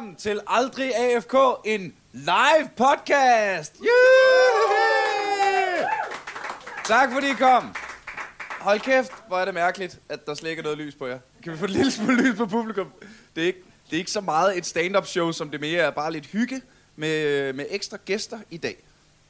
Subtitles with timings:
[0.00, 1.34] velkommen til Aldrig AFK,
[1.64, 3.76] en live podcast.
[3.82, 3.90] Yeah!
[6.84, 7.74] Tak fordi I kom.
[8.60, 11.18] Hold kæft, hvor er det mærkeligt, at der slet ikke er noget lys på jer.
[11.42, 12.92] Kan vi få et lille smule lys på publikum?
[13.36, 15.90] Det er ikke, det er ikke så meget et stand-up show, som det mere er
[15.90, 16.62] bare lidt hygge
[16.96, 18.76] med, med ekstra gæster i dag.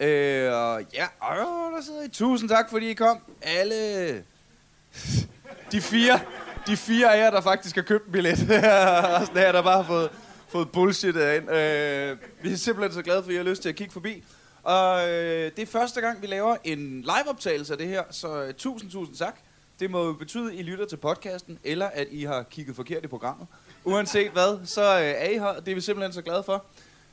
[0.01, 2.09] Øh, og ja, øh, der sidder I.
[2.09, 3.19] Tusind tak, fordi I kom.
[3.43, 4.25] Alle
[5.73, 6.21] de fire,
[6.67, 8.33] de fire af jer, der faktisk har købt en billet.
[9.21, 10.11] og sådan her, der bare har fået,
[10.51, 11.51] fået bullshit ind.
[11.51, 14.25] Øh, vi er simpelthen så glade for, at I har lyst til at kigge forbi.
[14.63, 18.55] Og øh, det er første gang, vi laver en liveoptagelse af det her, så øh,
[18.55, 19.37] tusind, tusind tak.
[19.81, 23.05] Det må jo betyde, at I lytter til podcasten, eller at I har kigget forkert
[23.05, 23.47] i programmet.
[23.85, 25.61] Uanset hvad, så øh, er I her.
[25.61, 26.65] Det er vi simpelthen så glade for.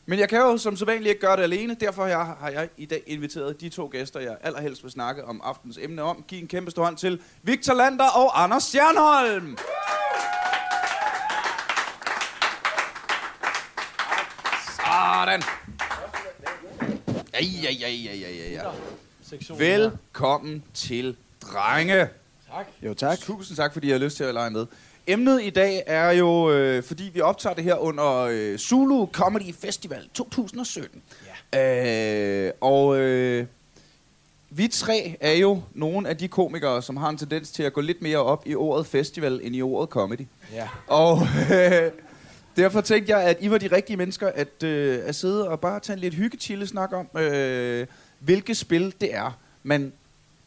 [0.05, 1.75] Men jeg kan jo som sædvanligt ikke gøre det alene.
[1.79, 5.25] Derfor har jeg, har jeg i dag inviteret de to gæster, jeg allerhelst vil snakke
[5.25, 6.23] om aftens emne om.
[6.27, 9.57] Giv en kæmpe stor hånd til Victor Lander og Anders Stjernholm.
[15.28, 15.44] Sådan.
[17.33, 18.64] Ja, ja, ja, ja, ja, ja.
[19.58, 22.09] Velkommen til Drenge.
[22.52, 22.66] Tak.
[22.81, 23.19] Jo, tak.
[23.19, 24.66] Tusind tak, fordi I har lyst til at lege med.
[25.08, 29.53] Emnet i dag er jo, øh, fordi vi optager det her under øh, Zulu Comedy
[29.53, 31.02] Festival 2017.
[31.53, 32.47] Ja.
[32.47, 33.45] Øh, og øh,
[34.50, 37.81] vi tre er jo nogle af de komikere, som har en tendens til at gå
[37.81, 40.28] lidt mere op i ordet festival, end i ordet comedy.
[40.53, 40.67] Ja.
[40.88, 41.22] Og
[41.53, 41.91] øh,
[42.58, 45.80] derfor tænkte jeg, at I var de rigtige mennesker at, øh, at sidde og bare
[45.80, 47.88] tage en lidt hyggetille snak om, øh,
[48.19, 49.94] hvilket spil det er, man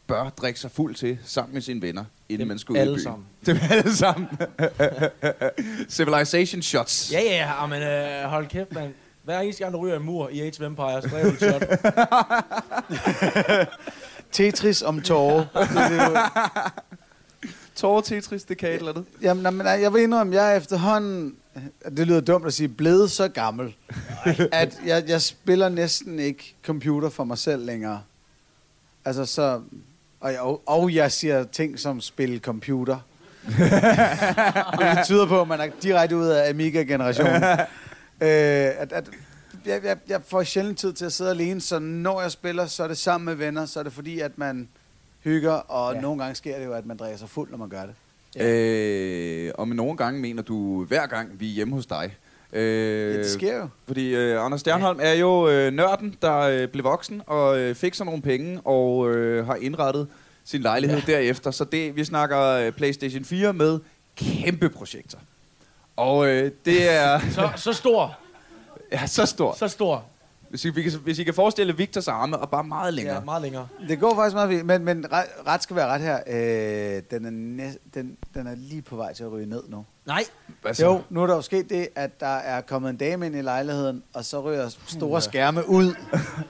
[0.07, 2.79] bør drikke sig fuld til sammen med sine venner, inden Dem man skal ud i
[2.79, 3.03] alle byen.
[3.03, 3.25] sammen.
[3.45, 4.27] Dem alle sammen.
[5.89, 7.11] Civilization shots.
[7.13, 8.93] Ja, ja, ja, men øh, hold kæft, mand.
[9.23, 11.63] Hver eneste gang, du ryger en mur i Age of Empires, så er shot.
[14.31, 15.45] Tetris om tårer.
[15.55, 16.71] Er
[17.75, 19.05] Tårer Tetris, det kan et eller andet.
[19.21, 21.35] Jamen, nej, men nej, jeg vil indrømme, jeg er efterhånden,
[21.97, 23.75] det lyder dumt at sige, blevet så gammel,
[24.51, 28.01] at jeg, jeg spiller næsten ikke computer for mig selv længere.
[29.05, 29.61] Altså så,
[30.19, 32.99] og jeg, og jeg siger ting som spil computer.
[34.79, 37.43] det tyder på, at man er direkte ud af Amiga-generationen.
[38.21, 38.29] øh,
[38.77, 39.09] at, at,
[39.65, 42.83] jeg, jeg, jeg får sjældent tid til at sidde alene, så når jeg spiller, så
[42.83, 44.67] er det sammen med venner, så er det fordi, at man
[45.23, 46.01] hygger, og Ja.
[46.01, 47.95] nogle gange sker det jo, at man drikker sig fuld, når man gør det.
[48.35, 48.47] Ja.
[48.49, 52.15] Øh, og med nogle gange mener du, hver gang vi er hjemme hos dig.
[52.53, 53.67] Øh, Ja, det sker jo.
[53.87, 57.93] Fordi øh, Anders Stjernholm er jo øh, nørden, der øh, blev voksen og øh, fik
[57.93, 60.07] så nogle penge og øh, har indrettet
[60.45, 61.13] sin lejlighed ja.
[61.13, 61.51] derefter.
[61.51, 63.79] Så det, vi snakker øh, PlayStation 4 med
[64.15, 65.17] kæmpe projekter.
[65.95, 68.17] Og øh, det er Så, så stor,
[68.91, 69.57] ja, så stort.
[69.57, 70.05] så stor.
[70.51, 73.15] Hvis I, hvis, hvis I kan forestille Victors arme og bare meget længere.
[73.15, 73.67] Ja, meget længere.
[73.87, 76.19] Det går faktisk meget fint, men, men ret, ret skal være ret her.
[76.27, 79.85] Øh, den, er næ- den, den er lige på vej til at ryge ned nu.
[80.05, 80.23] Nej.
[80.61, 80.85] Hvad Så.
[80.85, 83.41] Jo, nu er der jo sket det, at der er kommet en dame ind i
[83.41, 85.95] lejligheden, og så ryger store skærme ud.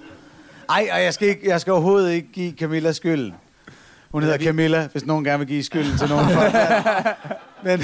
[0.70, 3.34] Ej, og jeg skal, ikke, jeg skal overhovedet ikke give Camilla skylden.
[4.12, 6.26] Hun hedder Camilla, hvis nogen gerne vil give skylden til nogen.
[7.66, 7.80] men,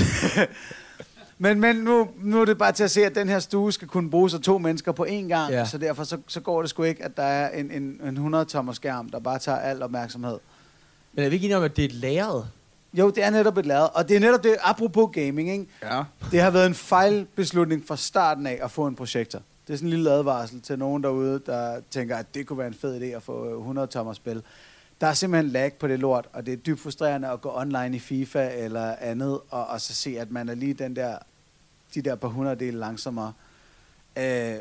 [1.37, 3.87] men, men nu, nu er det bare til at se, at den her stue skal
[3.87, 5.53] kunne bruges af to mennesker på én gang.
[5.53, 5.65] Ja.
[5.65, 8.73] Så derfor så, så går det sgu ikke, at der er en, en, en 100-tommer
[8.73, 10.39] skærm, der bare tager al opmærksomhed.
[11.13, 12.47] Men er vi ikke enige om, at det er et lagret?
[12.93, 13.89] Jo, det er netop et lavet.
[13.89, 15.65] Og det er netop det, apropos gaming, ikke?
[15.83, 16.03] Ja.
[16.31, 19.39] Det har været en fejlbeslutning fra starten af at få en projektor.
[19.67, 22.67] Det er sådan en lille advarsel til nogen derude, der tænker, at det kunne være
[22.67, 24.41] en fed idé at få 100 tommer spil.
[25.01, 27.95] Der er simpelthen lag på det lort, og det er dybt frustrerende at gå online
[27.95, 31.17] i FIFA eller andet, og, og så se, at man er lige den der,
[31.95, 33.33] de der par hundreddele langsommere.
[34.17, 34.55] Øh,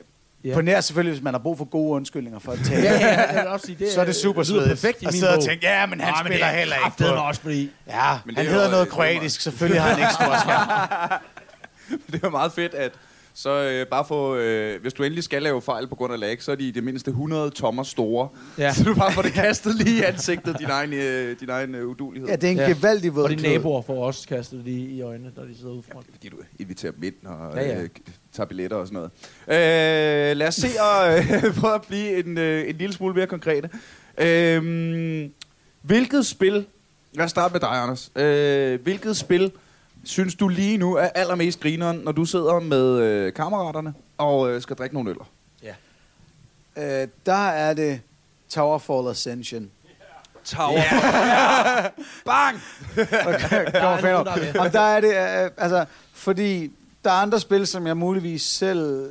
[0.44, 0.54] Ja.
[0.54, 2.82] På nær selvfølgelig, hvis man har brug for gode undskyldninger for at tage.
[2.82, 4.69] Ja, ja, jeg vil også sige, det så er det super svedigt.
[4.69, 6.58] perfekt i at min sidde og tænke, ja, men han Nå, men spiller det er
[6.58, 7.20] heller ikke på.
[7.20, 7.70] også, fordi...
[7.86, 9.41] Ja, Men det han er hedder noget kroatisk.
[9.41, 11.20] Selvfølgelig har han ikke stor skærm.
[12.12, 12.92] Det er meget fedt, at
[13.38, 16.42] så øh, bare få, øh, hvis du endelig skal lave fejl på grund af lag,
[16.42, 18.28] så er de i det mindste 100 tommer store.
[18.59, 18.62] Ja.
[18.62, 18.72] Ja.
[18.74, 21.86] Så du bare får det kastet lige i ansigtet, din egen, øh, din egen øh,
[21.88, 22.28] udulighed.
[22.28, 22.68] Ja, det er en Ja.
[22.68, 23.50] gevaldig våd Og de klud.
[23.53, 26.04] naboer får også kastet lige i øjnene, når de sidder ude foran.
[26.12, 27.74] Fordi du inviterer dem ind og Ja, ja, ja.
[27.77, 27.83] ja.
[27.83, 27.88] Øh,
[28.33, 29.09] tager billetter og sådan
[29.48, 30.30] noget.
[30.32, 33.27] Øh, lad os se og øh, prøve at blive en, øh, en lille smule mere
[33.27, 33.71] konkrete.
[34.18, 35.28] Øh,
[35.82, 36.66] hvilket spil,
[37.12, 38.10] lad os starte med dig, Anders.
[38.16, 39.53] Øh, hvilket spil
[40.06, 44.62] synes du lige nu er allermest grineren, når du sidder med øh, kammeraterne og øh,
[44.62, 45.24] skal drikke nogle øller?
[46.76, 48.00] Øh, der er det
[48.48, 49.70] Towerfall Ascension.
[50.44, 50.78] Tower.
[50.78, 51.91] Yeah.
[52.26, 52.56] Bang!
[52.97, 54.60] Er nogen, der er med.
[54.60, 55.08] Og der er det,
[55.44, 56.72] øh, altså, fordi
[57.04, 59.10] der er andre spil, som jeg muligvis selv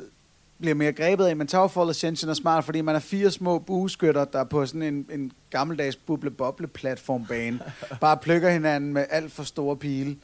[0.59, 4.25] bliver mere grebet af, men Towerfall Ascension er smart, fordi man er fire små bueskytter,
[4.25, 7.59] der på sådan en, en gammeldags buble-boble-platformbane
[8.01, 10.15] bare plukker hinanden med alt for store pile.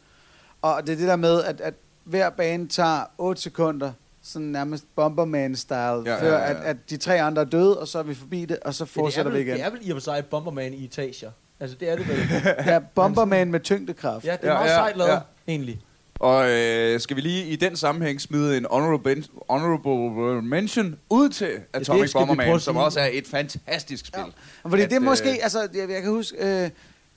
[0.62, 1.74] Og det er det der med, at, at
[2.04, 3.92] hver bane tager 8 sekunder,
[4.24, 6.50] sådan nærmest Bomberman-style, Ja, ja, ja, før ja, ja.
[6.50, 8.84] At, at de tre andre er døde, og så er vi forbi det, og så
[8.84, 9.58] Ja, det, er fortsætter vel, vi igen.
[9.58, 11.32] det er vel i og for sig Bomberman i etager.
[11.60, 12.18] Altså, det er det vel.
[12.66, 14.26] Ja, Bomberman med tyngdekraft.
[14.26, 15.20] Ja, det er Ja, meget ja, sejt lavet, ja.
[15.48, 15.82] egentlig.
[16.20, 21.52] Og øh, skal vi lige i den sammenhæng smide en honorable, honorable mention ud til
[21.74, 24.24] Atomic prøve Bomberman, som også er et fantastisk spil.
[24.66, 24.70] Ja.
[24.70, 26.70] Fordi At, det er måske, øh, altså, jeg, jeg kan huske, øh,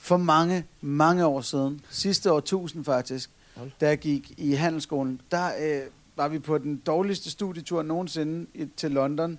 [0.05, 3.71] for mange, mange år siden, sidste år tusind faktisk, Hold.
[3.81, 5.81] da jeg gik i handelsskolen, der øh,
[6.17, 9.39] var vi på den dårligste studietur nogensinde i, til London,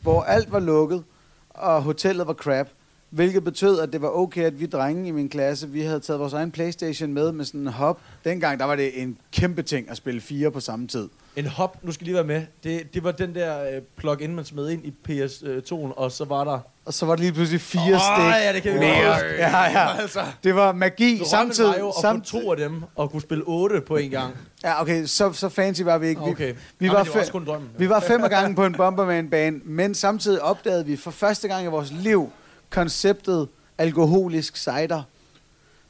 [0.00, 1.04] hvor alt var lukket,
[1.50, 2.68] og hotellet var crap.
[3.10, 6.20] Hvilket betød, at det var okay, at vi drenge i min klasse, vi havde taget
[6.20, 8.00] vores egen Playstation med med sådan en hop.
[8.24, 11.08] Dengang, der var det en kæmpe ting at spille fire på samme tid.
[11.36, 12.46] En hop, nu skal lige være med.
[12.64, 16.44] Det, det var den der øh, plug-in, man smed ind i PS2'en, og så var
[16.44, 16.60] der...
[16.88, 18.24] Og så var det lige pludselig fire Åh, stik.
[18.44, 19.06] ja, det kan vi mere.
[19.06, 19.22] godt.
[19.38, 20.00] Ja, ja.
[20.00, 20.20] Altså.
[20.44, 21.70] Det var magi Drømmen samtidig.
[21.70, 22.44] var jo at få samtidig.
[22.44, 24.34] to af dem, og kunne spille otte på en gang.
[24.64, 26.22] Ja, okay, så, så fancy var vi ikke.
[26.24, 26.54] Vi, Okay.
[26.78, 27.68] vi Jamen, var det var også kun drømmen.
[27.78, 31.68] vi var fem gange på en Bomberman-bane, men samtidig opdagede vi for første gang i
[31.68, 32.30] vores liv
[32.70, 33.48] konceptet
[33.78, 35.02] alkoholisk cider.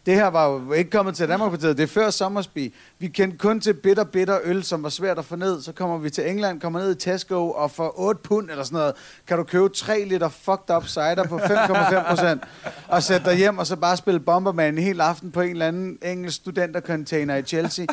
[0.07, 1.77] Det her var jo ikke kommet til Danmark på tiden.
[1.77, 2.75] Det er før Sommersby.
[2.99, 5.63] Vi kendte kun til bitter, bitter øl, som var svært at få ned.
[5.63, 8.79] Så kommer vi til England, kommer ned i Tesco, og for 8 pund eller sådan
[8.79, 8.95] noget,
[9.27, 12.43] kan du købe 3 liter fucked up cider på 5,5 procent,
[12.89, 15.69] og sætte dig hjem og så bare spille Bomberman en hel aften på en eller
[15.69, 17.87] anden engelsk studentercontainer i Chelsea.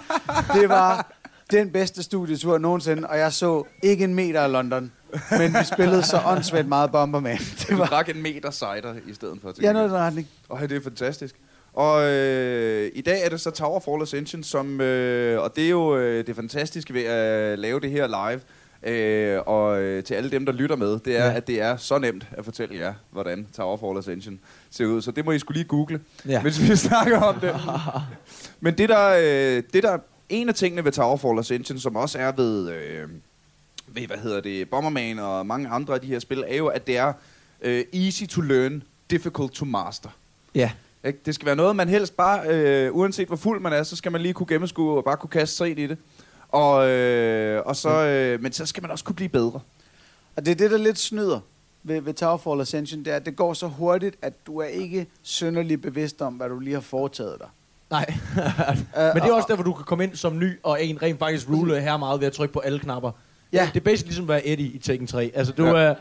[0.53, 1.11] Det var
[1.51, 4.91] den bedste studietur nogensinde, og jeg så ikke en meter af London.
[5.31, 7.37] Men vi spillede så åndssvagt meget Bomberman.
[7.37, 7.85] Det Du var...
[7.85, 9.53] drak en meter cider i stedet for.
[9.61, 10.27] Ja, noget i den retning.
[10.49, 11.35] Og det er fantastisk.
[11.75, 15.97] Og øh, i dag er det så Towerfall Ascension, som, øh, og det er jo
[15.97, 18.41] øh, det fantastiske ved at lave det her live.
[18.93, 21.33] Øh, og øh, til alle dem, der lytter med, det er, Ja.
[21.33, 24.39] at det er så nemt at fortælle jer, hvordan Towerfall Ascension
[24.71, 25.01] ser ud.
[25.01, 26.43] Så det må I skulle lige google, Ja.
[26.43, 27.55] mens vi snakker om det.
[28.59, 29.07] Men det der,
[29.57, 29.97] øh, det der,
[30.29, 33.09] en af tingene ved Towerfall Ascension, som også er ved, øh,
[33.87, 36.87] ved hvad hedder det, Bomberman og mange andre af de her spil, er jo, at
[36.87, 37.13] det er
[37.61, 40.09] øh, easy to learn, difficult to master.
[40.55, 40.71] Ja.
[41.05, 41.19] Ikke?
[41.25, 44.11] Det skal være noget, man helst bare, øh, uanset hvor fuld man er, så skal
[44.11, 45.97] man lige kunne gennemskue og bare kunne kaste sig ind i det.
[46.49, 49.59] Og, øh, og så, øh, men så skal man også kunne blive bedre.
[50.35, 51.39] Og det er det, der lidt snyder
[51.83, 55.07] ved, ved Towerfall Ascension, det er, at det går så hurtigt, at du er ikke
[55.21, 57.47] synderligt bevidst om, hvad du lige har foretaget dig.
[57.89, 58.05] Nej.
[59.13, 61.49] Men det er også derfor, du kan komme ind som ny, og en rent faktisk
[61.49, 63.11] rule her meget ved at trykke på alle knapper.
[63.53, 63.69] Ja.
[63.73, 65.31] Det er basically ligesom at være Eddie i Tekken 3.
[65.35, 65.77] Altså, du, Ja.
[65.77, 65.83] ja.
[65.83, 65.95] er,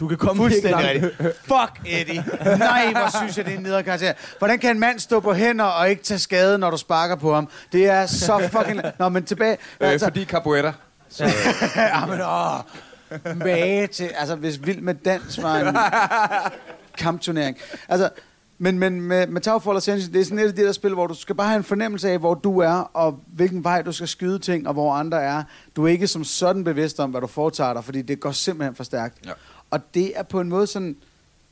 [0.00, 1.16] du kan komme Fuldstændig rigtigt.
[1.50, 2.24] Fuck Eddie.
[2.58, 4.12] Nej, hvor synes jeg, det er en nedre karakter.
[4.38, 7.34] Hvordan kan en mand stå på hænder og ikke tage skade, når du sparker på
[7.34, 7.48] ham?
[7.72, 8.80] Det er så fucking...
[8.98, 9.56] Nå, men tilbage...
[9.80, 10.72] Øh, Altså, fordi capoeira.
[11.08, 11.24] Så,
[11.76, 14.10] ja, men åh, mage til...
[14.18, 15.76] Altså, hvis Vild med Dans var en
[16.98, 17.56] kampturnering.
[17.88, 18.08] Altså,
[18.58, 21.06] men, men med, med Towerfall Ascension, det er sådan et af de der spil, hvor
[21.06, 24.08] du skal bare have en fornemmelse af, hvor du er, og hvilken vej du skal
[24.08, 25.42] skyde ting, og hvor andre er.
[25.76, 28.74] Du er ikke som sådan bevidst om, hvad du foretager dig, fordi det går simpelthen
[28.74, 29.14] for stærkt.
[29.26, 29.30] Ja.
[29.70, 30.96] Og det er på en måde sådan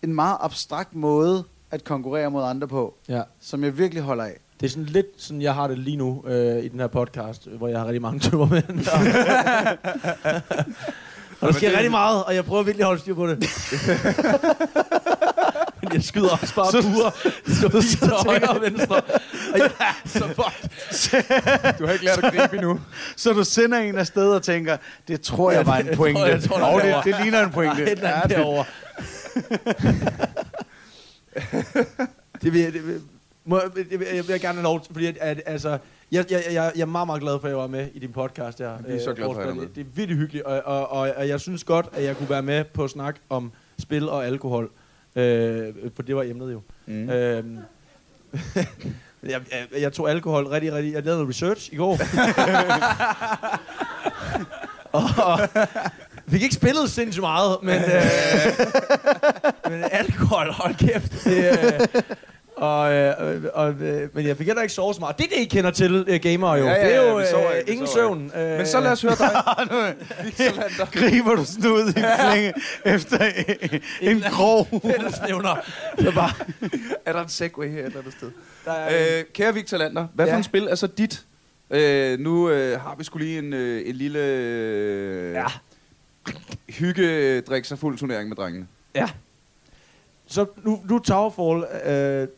[0.02, 3.22] en meget abstrakt måde at konkurrere mod andre på, Ja.
[3.40, 4.37] som jeg virkelig holder af.
[4.61, 7.46] Det er sådan lidt sådan, jeg har det lige nu øh, i den her podcast,
[7.46, 8.64] hvor jeg har rigtig mange tømmermænd.
[11.40, 13.38] og der sker rigtig meget, og jeg prøver virkelig at holde styr på det.
[15.94, 17.10] Jeg skyder også bare buer,
[17.60, 18.96] så lige til højre og venstre.
[19.53, 19.70] Og jeg
[20.06, 21.79] så fucked.
[21.79, 22.81] du har ikke lært at gribe endnu.
[23.17, 24.77] Så du sender en afsted og tænker,
[25.08, 26.20] det tror jeg Ja, var en pointe.
[26.20, 27.77] jeg tror, der er Og det, det ligner en pointe.
[27.77, 28.65] Der er et eller andet det- derovre.
[32.43, 33.01] det vil, jeg- det vil,
[33.44, 35.79] må, jeg, det vil, jeg vil gerne have lov til, fordi at, at, altså,
[36.13, 38.13] jeg, jeg, jeg, jeg er meget, meget glad for, at jeg var med i din
[38.13, 38.70] podcast her.
[38.89, 39.67] Vi er så glade for, at jeg er med.
[39.74, 42.43] Det er virkelig hyggeligt, og, og, og, og jeg synes godt, at jeg kunne være
[42.43, 44.70] med på at snakke om spil og alkohol.
[45.16, 46.60] Øh, for det var emnet jo.
[46.86, 47.10] Mm.
[47.10, 47.58] Øhm,
[49.22, 50.92] jeg, jeg, jeg tog alkohol rigtig, rigtig...
[50.92, 51.98] Jeg lavede noget research i går.
[54.92, 55.40] og
[56.28, 58.10] fik ikke spillet sindssygt meget, men, øh,
[59.70, 61.24] men alkohol, hold kæft.
[61.24, 62.02] Det, øh,
[62.56, 65.19] og, øh, og, øh, men jeg fik heller ikke sovet så meget.
[65.19, 66.65] Det er det, I kender til, uh, gamer jo.
[66.65, 68.32] Ja, ja, det er ja, jo sover øh, ikke, ingen søvn.
[68.37, 69.31] Øh, Men så lad os høre dig.
[71.01, 72.53] Griber du snud i flænge
[72.84, 73.19] efter
[74.11, 74.67] en krog.
[74.82, 75.56] fællesnævner.
[75.99, 76.31] Så bare,
[77.05, 78.31] Er der en segway her et eller andet sted?
[78.65, 80.37] der er, Øh, kære Victor Lander, hvad for Ja.
[80.37, 81.23] en spil er så dit?
[81.70, 85.44] Øh, nu øh, har vi skulle lige en, øh, en lille øh, Ja.
[86.69, 88.67] hygge drikke sig fuld turnering med drengene.
[88.94, 89.08] Ja.
[90.27, 92.29] Så nu, nu er Towerfall øh,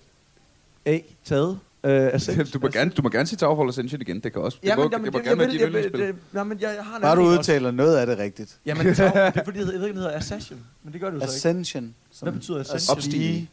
[0.86, 1.58] A taget.
[1.84, 2.54] Øh, Ascent.
[2.54, 4.58] Du må, gerne, du må gerne sige Towerfall Ascension igen, det kan også.
[4.64, 6.60] Ja, det må, men, jamen, det må jeg, gerne være vil, dit jeg, yndlingsspil.
[6.60, 8.58] jeg, jeg har Bare du udtaler noget af det rigtigt.
[8.66, 10.56] Jamen, det er fordi, jeg ved ikke, det hedder Assassin.
[10.82, 11.34] Men det gør det jo så ikke.
[11.34, 11.94] Ascension.
[12.22, 13.00] Hvad betyder ascension?
[13.00, 13.50] stige.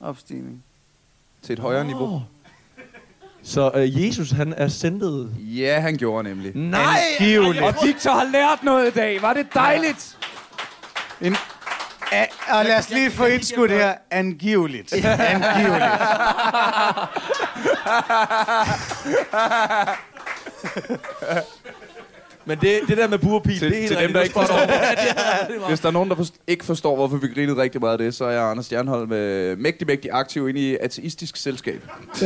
[0.00, 0.64] Opstigning.
[1.42, 2.22] Til et højere niveau.
[3.42, 5.30] Så øh, Jesus, han er sendet...
[5.38, 6.56] Ja, han gjorde nemlig.
[6.56, 6.98] Nej!
[7.20, 7.64] Angiveligt.
[7.64, 9.22] Og Victor har lært noget i dag.
[9.22, 10.18] Var det dejligt?
[11.20, 11.36] En,
[12.12, 13.94] a, og lad os lige få indskudt her.
[14.10, 14.92] Angiveligt.
[15.04, 15.92] Angiveligt.
[22.48, 24.58] Men det, det der med burpil, Til- det er helt til dem, der ikke forstår.
[24.60, 27.92] Ja, det Hvis der er nogen, der forst- ikke forstår, hvorfor vi grinede rigtig meget
[27.92, 31.82] af det, så er jeg Anders Stjernholm øh, mægtig, mægtig aktiv inde i ateistisk selskab.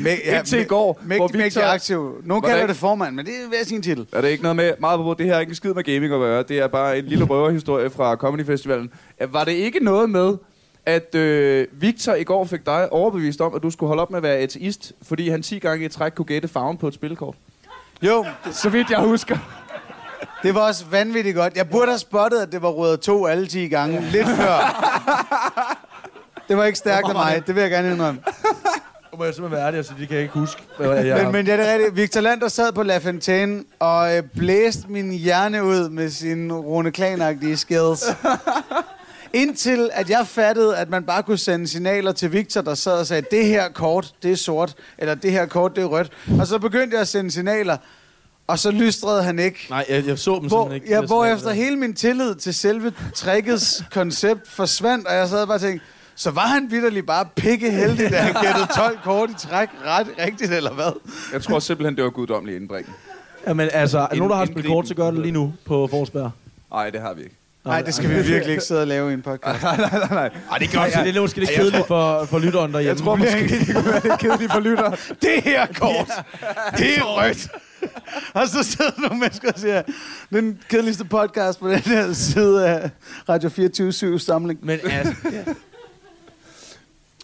[0.00, 2.14] Mæ, Indtil i går, hvor Mægtig, Victor- mægtig aktiv.
[2.24, 4.06] Nogen kalder det formand, men det er hver sin titel.
[4.12, 6.04] Er det ikke noget med meget på Det her har ikke en skid med gaming
[6.14, 6.42] at gøre.
[6.42, 8.90] Det er bare en lille røverhistorie fra Comedy Festivalen.
[9.28, 10.36] Var det ikke noget med,
[10.86, 14.16] at øh, Victor i går fik dig overbevist om, at du skulle holde op med
[14.16, 17.34] at være ateist, fordi han 10 gange i træk kunne gætte farven på et spilkort?
[18.02, 19.36] Jo, Så vidt jeg husker.
[20.42, 21.56] det var også vanvittigt godt.
[21.56, 24.00] Jeg burde have spottet, at det var rød 2 alle 10 gange.
[24.12, 24.58] Lidt før.
[26.48, 28.20] Det var ikke stærkt af mig, det vil jeg gerne indrømme.
[29.14, 30.62] Nu må jeg simpelthen være ærlig og sige, det kan jeg ikke huske.
[30.78, 31.96] Hvad jeg Men, men det er det rigtigt.
[31.96, 36.90] Victor Lander sad på La Fontaine og øh, blæste min hjerne ud med sine Rune
[36.90, 38.04] Klan-agtige skills.
[39.32, 43.06] Indtil at jeg fattede, at man bare kunne sende signaler til Victor, der sad og
[43.06, 46.12] sagde, det her kort, det er sort, eller det her kort, det er rødt.
[46.40, 47.76] Og så begyndte jeg at sende signaler,
[48.46, 49.66] og så lystrede han ikke.
[49.70, 51.00] Nej, jeg, jeg så dem Hvor, simpelthen ikke.
[51.00, 55.56] ja, hvor efter hele min tillid til selve trickets koncept forsvandt, og jeg sad bare
[55.56, 59.34] og tænkte, så var han vidderlig bare pikke heldig, da han gættede 12 kort i
[59.34, 61.00] træk ret rigtigt, eller hvad?
[61.32, 62.96] Jeg tror simpelthen, det var guddommelig indbringende.
[63.46, 65.86] Jamen altså, er der nogen, der har spillet kort, så gør det lige nu på
[65.86, 66.30] Forsberg.
[66.70, 67.36] Nej, det har vi ikke.
[67.64, 69.62] Nej, det skal vi virkelig ikke sidde og lave i en podcast.
[69.62, 70.30] nej, nej, nej, nej.
[70.50, 72.96] Ej, det gør det er måske lidt kedeligt for, for lytteren derhjemme.
[72.98, 74.90] Jeg tror måske, det kunne være lidt kedeligt for lytter.
[75.22, 76.10] Det her kort,
[76.78, 77.48] det er rødt.
[78.34, 79.82] Og så sidder nogle mennesker og siger,
[80.30, 82.90] den kedeligste podcast på den her side af
[83.28, 84.58] Radio 24 samling.
[84.62, 85.52] Men altså, ja.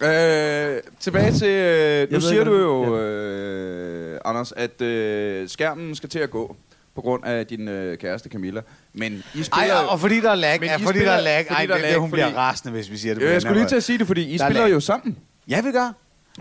[0.02, 1.48] Øh, tilbage til...
[1.48, 6.56] Øh, nu siger ikke, du jo, øh, Anders, at øh, skærmen skal til at gå
[6.94, 8.60] på grund af din øh, kæreste Camilla.
[8.94, 10.60] Men I Ej, spiller og, og fordi der er lag.
[10.60, 11.46] Men I fordi spiller- der er lag.
[11.48, 13.22] fordi Ej, der er det, lag, det, hun bliver fordi- rasende, hvis vi siger det.
[13.22, 14.72] jo, jeg skulle lige til at sige det, fordi I Der er spiller lag.
[14.74, 15.16] jo sammen.
[15.48, 15.92] Ja, vi gør.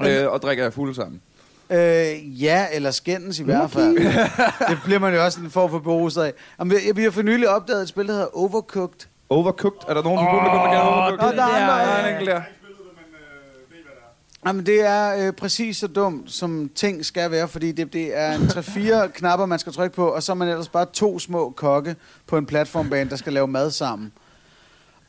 [0.05, 1.21] øh, og drikker jer fulde sammen.
[1.71, 3.95] Øh, ja, eller skændes i hvert fald.
[4.69, 6.33] det bliver man jo også en form for beruset af.
[6.59, 9.07] Jamen, vi, vi har for nylig opdaget et spil, der hedder Overcooked.
[9.29, 9.79] Overcooked?
[9.89, 11.25] Er der nogen publikum, der kan Overcooked?
[11.25, 12.07] Nå, der er andre, Der er ja.
[12.07, 12.41] en enkelt der.
[14.45, 18.31] Jamen, det er øh, præcis så dumt, som ting skal være, fordi det, det er
[18.35, 21.49] en 3-4 knapper, man skal trykke på, og så er man ellers bare to små
[21.49, 21.95] kokke
[22.27, 24.11] på en platformbane, der skal lave mad sammen.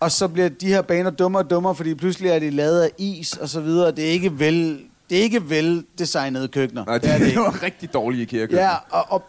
[0.01, 2.91] Og så bliver de her baner dummere og dummere, fordi pludselig er de lavet af
[2.99, 3.91] is og så videre.
[3.91, 6.85] Det er ikke vel, det er ikke vel designede køkkener.
[6.85, 7.41] Nej, det, er det det ikke.
[7.41, 8.57] var rigtig dårlige kirke.
[8.57, 9.23] Ja, og, og,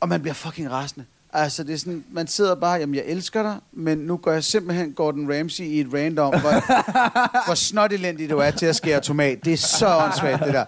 [0.00, 1.04] og man bliver fucking rasende.
[1.32, 4.44] Altså, det er sådan, man sidder bare, jamen, jeg elsker dig, men nu går jeg
[4.44, 6.64] simpelthen Gordon Ramsay i et random, hvor,
[7.46, 9.44] hvor snot elendig du er til at skære tomat.
[9.44, 10.64] Det er så åndssvagt, det der.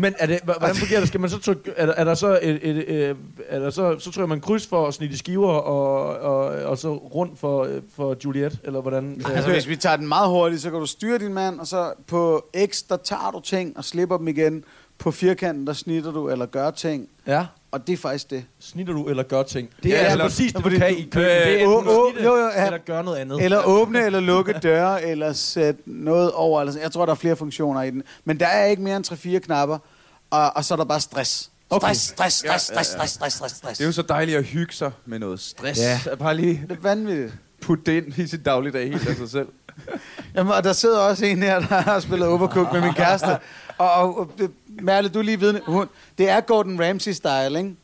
[0.00, 1.08] Men er det, hvordan fungerer det?
[1.08, 3.16] Skal man så trykke, er, der, er der så et, et, et,
[3.48, 6.78] er der så, så trykker man kryds for at snitte i skiver og, og, og
[6.78, 9.22] så rundt for, øh, for Juliet, eller hvordan?
[9.26, 11.92] Altså, hvis vi tager den meget hurtigt, så kan du styre din mand, og så
[12.06, 14.64] på X, der tager du ting og slipper dem igen.
[14.98, 17.08] På firkanten, der snitter du eller gør ting.
[17.26, 17.46] Ja.
[17.70, 18.44] Og det er faktisk det.
[18.60, 19.68] Snitter du eller gør ting?
[19.82, 21.14] Det Ja, er altså eller- præcis det, du fordi kan du- i køkkenet.
[21.14, 21.82] Det er Øh, enten
[22.12, 22.64] snitte jo, jo, ja.
[22.66, 23.44] eller gøre noget andet.
[23.44, 26.60] Eller åbne eller lukke døre, eller sætte noget over.
[26.60, 26.82] Eller sådan.
[26.82, 28.02] Jeg tror, der er flere funktioner i den.
[28.24, 29.78] Men der er ikke mere end 3-4 knapper,
[30.30, 31.50] og, og så er der bare stress.
[31.70, 31.86] Okay.
[31.94, 33.78] Stress, stress, stress, ja, stress, stress, stress, stress, stress.
[33.78, 35.80] Det er jo så dejligt at hygge sig med noget stress.
[35.80, 36.00] Ja.
[36.18, 37.32] Bare lige det er vanvittigt.
[37.62, 39.48] putte det ind i sin dagligdag helt af sig selv.
[40.34, 43.26] Jamen, og der sidder også en her, der har spillet Overcooked med min kæreste.
[43.78, 44.30] Og, og, og
[44.82, 45.60] Merle, du er lige vidne.
[45.66, 45.86] Hun,
[46.18, 47.74] det er Gordon Ramsay-style, ikke?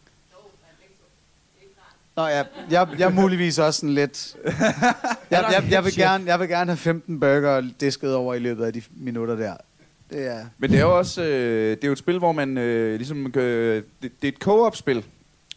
[2.17, 4.37] Nå ja, jeg, jeg er muligvis også sådan lidt...
[5.31, 8.65] Jeg, jeg, jeg, vil gerne, jeg vil gerne have 15 burger disket over i løbet
[8.65, 9.57] af de minutter der.
[10.11, 10.45] Det er...
[10.59, 13.27] Men det er jo også øh, det er jo et spil, hvor man øh, ligesom...
[13.37, 15.05] Øh, det, det er et co-op-spil,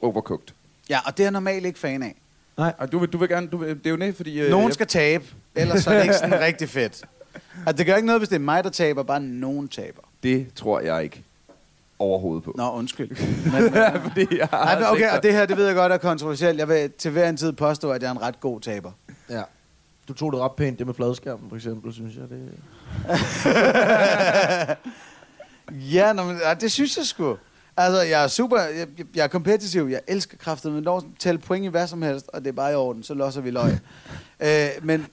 [0.02, 0.48] Overcooked.
[0.90, 2.16] Ja, og det er jeg normalt ikke fan af.
[2.78, 3.48] Og du vil, du vil gerne...
[3.48, 4.40] Du vil, det er jo det, fordi...
[4.40, 5.24] Øh, Nogen jeg- skal tabe,
[5.56, 7.02] ellers så er det ikke sådan rigtig fedt.
[7.68, 10.02] Altså, det gør ikke noget, hvis det er mig, der taber, bare nogen taber.
[10.24, 11.24] Det tror jeg ikke
[12.00, 12.54] overhovedet på.
[12.58, 13.10] Nå, undskyld.
[13.52, 15.98] Men, men, fordi jeg Nej, men okay, og det her, det ved jeg godt er
[15.98, 16.60] kontroversielt.
[16.60, 18.92] Jeg vil til hver en tid påstå, at jeg er en ret god taber.
[19.30, 19.42] Ja.
[20.08, 22.24] Du tog det ret pænt, det med fladskærmen for eksempel, synes jeg.
[22.30, 22.52] Det...
[25.92, 27.38] Ja, nå, men, det synes jeg sgu.
[27.78, 31.40] Altså, jeg er super, jeg, jeg- jeg er kompetitiv, jeg elsker kraftet, men når tælle
[31.40, 33.72] point i hvad som helst, og det er bare i orden, så losser vi løg.
[34.40, 35.08] øh, men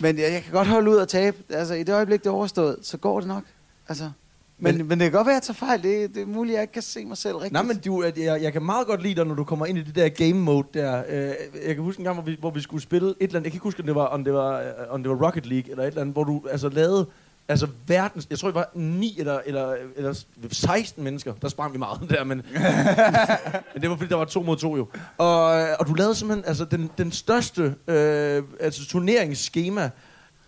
[0.00, 1.36] men jeg, jeg kan godt holde ud og tabe.
[1.50, 3.42] Altså, i det øjeblik, det er overstået, så går det nok.
[3.88, 4.10] Altså,
[4.58, 5.82] men, men, Men- det kan godt være, at jeg tager fejl.
[5.82, 7.52] Det, det er muligt, at jeg ikke kan se mig selv rigtigt.
[7.52, 9.78] Nej, men du, at jeg, jeg kan meget godt lide dig, når du kommer ind
[9.78, 11.02] i det der game mode der.
[11.08, 11.32] Øh,
[11.66, 13.44] jeg kan huske en gang, hvor vi, hvor vi skulle spille et eller andet.
[13.44, 15.46] Jeg kan ikke huske, om det var, om det var, øh, om det var Rocket
[15.46, 17.06] League eller et eller andet, hvor du altså lavede
[17.50, 21.78] Altså verdens, jeg tror, det var 9 eller, eller, eller 16 mennesker, der sprang vi
[21.78, 22.36] meget der, men,
[23.74, 24.86] men det var fordi, der var to mod to jo.
[25.18, 25.42] Og,
[25.78, 29.90] og du lavede simpelthen altså, den, den største øh, altså, turneringsskema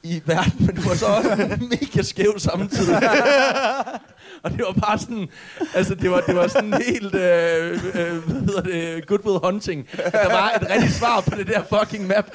[0.03, 1.37] i verden, men du var så også
[1.71, 2.97] mega skæv samtidig.
[4.43, 5.29] og det var bare sådan,
[5.75, 9.89] altså det var, det var sådan helt, øh, øh, hvad hedder det, good will hunting.
[10.13, 12.27] Der var et rigtigt svar på det der fucking map,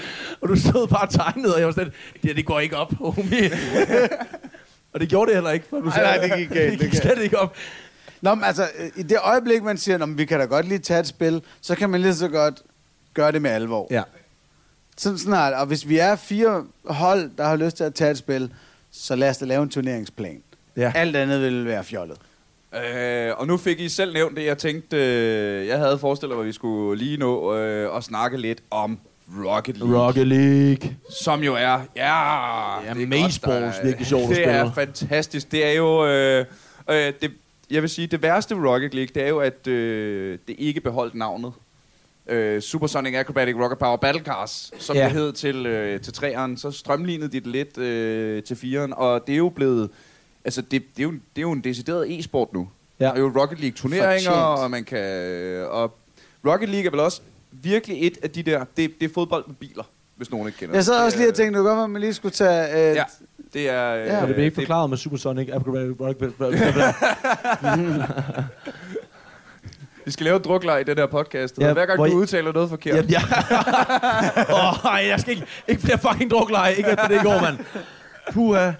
[0.41, 1.93] og du stod bare og tegnede, og jeg var sådan,
[2.23, 3.51] det det går ikke op, homie.
[4.93, 6.91] og det gjorde det heller ikke, for du Nej, sagde, nej, det gik galt, det
[6.91, 7.55] gik slet ikke op.
[8.21, 11.07] Nå, men altså, i det øjeblik, man siger, vi kan da godt lige tage et
[11.07, 12.61] spil, så kan man lige så godt
[13.13, 13.87] gøre det med alvor.
[13.91, 14.03] Ja.
[14.97, 15.53] Sådan snart.
[15.53, 18.49] Og hvis vi er fire hold, der har lyst til at tage et spil,
[18.91, 20.41] så lad os da lave en turneringsplan.
[20.77, 20.91] Ja.
[20.95, 22.17] Alt andet vil være fjollet.
[22.95, 26.43] Øh, og nu fik I selv nævnt det, jeg tænkte, øh, jeg havde forestillet mig,
[26.43, 28.99] at vi skulle lige nå øh, at snakke lidt om
[29.45, 30.05] Rocket League.
[30.07, 30.95] Rocket League.
[31.21, 34.71] Som jo er, ja, Ja, det er Mazeballs, godt, der er- virkelig sjovt Det er
[34.73, 35.51] fantastisk.
[35.51, 36.45] Det er jo, øh,
[36.89, 37.31] øh, det,
[37.71, 40.81] jeg vil sige, det værste ved Rocket League, det er jo, at øh, det ikke
[40.81, 41.53] beholdt navnet.
[42.29, 45.03] Øh, Supersonic Acrobatic Rocket Power Battle Cars, som Ja.
[45.03, 49.27] det hed til, øh, til træeren, så strømlignede de det lidt øh, til fireren, og
[49.27, 49.89] det er jo blevet,
[50.45, 52.69] altså det, det, er, jo, det er jo en decideret e-sport nu.
[52.99, 53.05] Ja.
[53.05, 54.59] Der er jo Rocket League turneringer, Fortjent.
[54.63, 55.01] og man kan,
[55.69, 55.97] og
[56.47, 59.55] Rocket League er vel også virkelig et af de der, det, det er fodbold med
[59.55, 59.83] biler,
[60.15, 61.03] hvis nogen ikke kender Jeg sad det.
[61.03, 62.89] også lige og tænkte, det godt være, at man lige skulle tage...
[62.89, 63.03] Øh, Ja,
[63.53, 63.93] det er...
[63.95, 64.15] Ja.
[64.15, 66.33] øh, Og det blev ikke forklaret med Supersonic Acrobatic Rocket
[70.05, 71.57] Vi skal lave et drukleje i den her podcast.
[71.59, 73.11] Ja, Hver gang du I- udtaler noget forkert.
[73.11, 74.53] Ja, ja.
[74.53, 77.57] oh, jeg skal ikke, ikke flere fucking drukleje, ikke efter det i går, mand.
[78.33, 78.71] Puha.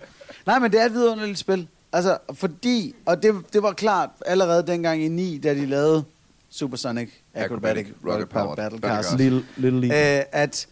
[0.46, 1.68] Nej, men det er et vidunderligt spil.
[1.94, 2.96] Altså, fordi...
[3.06, 6.04] Og det, det var klart allerede dengang i 9, da de lavede
[6.50, 9.06] Supersonic Acrobatic Rocket Power Battle Cars.
[9.06, 9.20] Cars.
[9.20, 10.18] Little, little League.
[10.20, 10.68] øh, at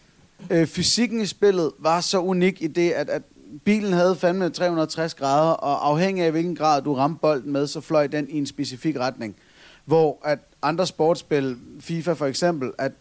[0.50, 3.22] øh, fysikken i spillet var så unik i det, at, at
[3.64, 7.80] bilen havde fandme 360 grader, og afhængig af hvilken grad du ramte bolden med, så
[7.80, 9.36] fløj den i en specifik retning.
[9.84, 12.92] Hvor at andre sportsspil, FIFA for eksempel, at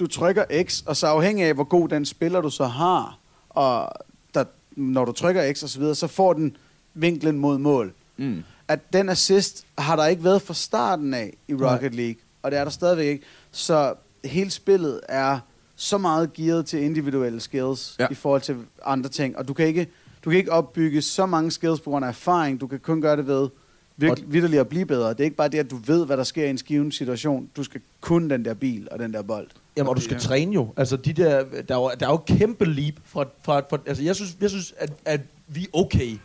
[0.00, 3.18] du trykker X, og så afhængig af, hvor god den spiller du så har,
[3.50, 3.88] og
[4.34, 4.44] der,
[4.76, 6.56] når du trykker X og så videre, så får den
[6.94, 7.92] vinklen mod mål.
[8.16, 8.42] Mm.
[8.68, 12.58] At den assist har der ikke været fra starten af i Rocket League, og det
[12.58, 13.24] er der stadigvæk ikke.
[13.50, 15.38] Så hele spillet er
[15.76, 17.96] så meget gearet til individuelle skills.
[17.98, 18.06] Ja.
[18.10, 19.88] i forhold til andre ting, og du kan ikke
[20.24, 22.60] du kan ikke opbygge så mange skills på grund af erfaring.
[22.60, 23.48] Du kan kun gøre det ved
[23.96, 25.08] virkelig, vidderligt at blive bedre.
[25.10, 27.48] Det er ikke bare det, at du ved, hvad der sker i en skiven situation.
[27.56, 29.46] Du skal kun den der bil og den der bold.
[29.76, 30.72] Jamen, og du skal træne jo.
[30.76, 34.02] Altså, de der, der, er jo, der er jo kæmpe leap fra, fra, fra altså,
[34.04, 36.18] jeg synes, jeg synes at, at vi er okay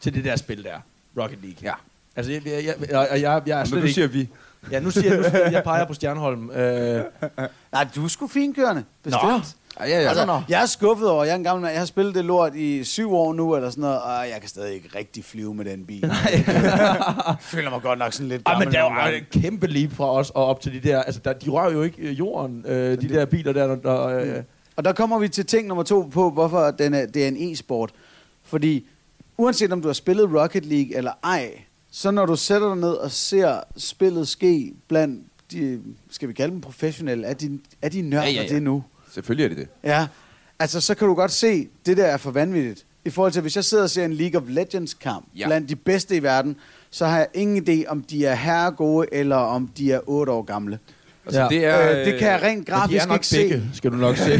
[0.00, 0.78] til det der spil der,
[1.22, 1.58] Rocket League.
[1.62, 1.72] Ja.
[2.16, 3.94] Altså, jeg, jeg, jeg, jeg, jeg, jeg er slet nu ikke...
[3.94, 4.28] siger vi.
[4.70, 6.50] Ja, nu siger jeg, nu siger jeg, jeg peger på Stjernholm.
[6.50, 7.04] Øh,
[7.72, 8.84] Nej, du er sgu finkørende.
[9.02, 9.22] Bestemt.
[9.22, 9.40] Nå.
[9.80, 10.08] Ja, ja, ja.
[10.08, 12.54] Altså, jeg er skuffet over, jeg er en gammel mand, jeg har spillet det lort
[12.56, 15.64] i syv år nu, eller sådan noget, og jeg kan stadig ikke rigtig flyve med
[15.64, 16.00] den bil.
[16.32, 18.68] jeg føler mig godt nok sådan lidt Ej, gammel.
[18.68, 21.02] men der er jo et kæmpe leap fra os og op til de der...
[21.02, 23.76] Altså, der, de rører jo ikke øh, jorden, øh, de der biler der.
[23.76, 24.42] der øh,
[24.76, 27.52] Og der kommer vi til ting nummer to på, hvorfor den er, det er en
[27.52, 27.90] e-sport.
[28.44, 28.86] Fordi
[29.36, 31.50] uanset om du har spillet Rocket League eller ej,
[31.90, 36.52] så når du sætter dig ned og ser spillet ske blandt de, skal vi kalde
[36.52, 38.48] dem professionelle, er de, er de nørder Ja, ja, ja.
[38.54, 38.84] det nu?
[39.14, 39.68] Selvfølgelig er det det.
[39.84, 40.06] Ja,
[40.58, 42.84] altså så kan du godt se, det der er for vanvittigt.
[43.04, 45.46] I forhold til, hvis jeg sidder og ser en League of Legends kamp ja.
[45.46, 46.56] Blandt de bedste i verden,
[46.90, 50.32] så har jeg ingen idé, om de er herre gode, eller om de er 8
[50.32, 50.78] år gamle.
[51.26, 51.48] Altså, Ja.
[51.48, 53.76] det, er, Øh, det kan jeg rent men de grafisk er nok ikke begge, se.
[53.76, 54.30] skal du nok se.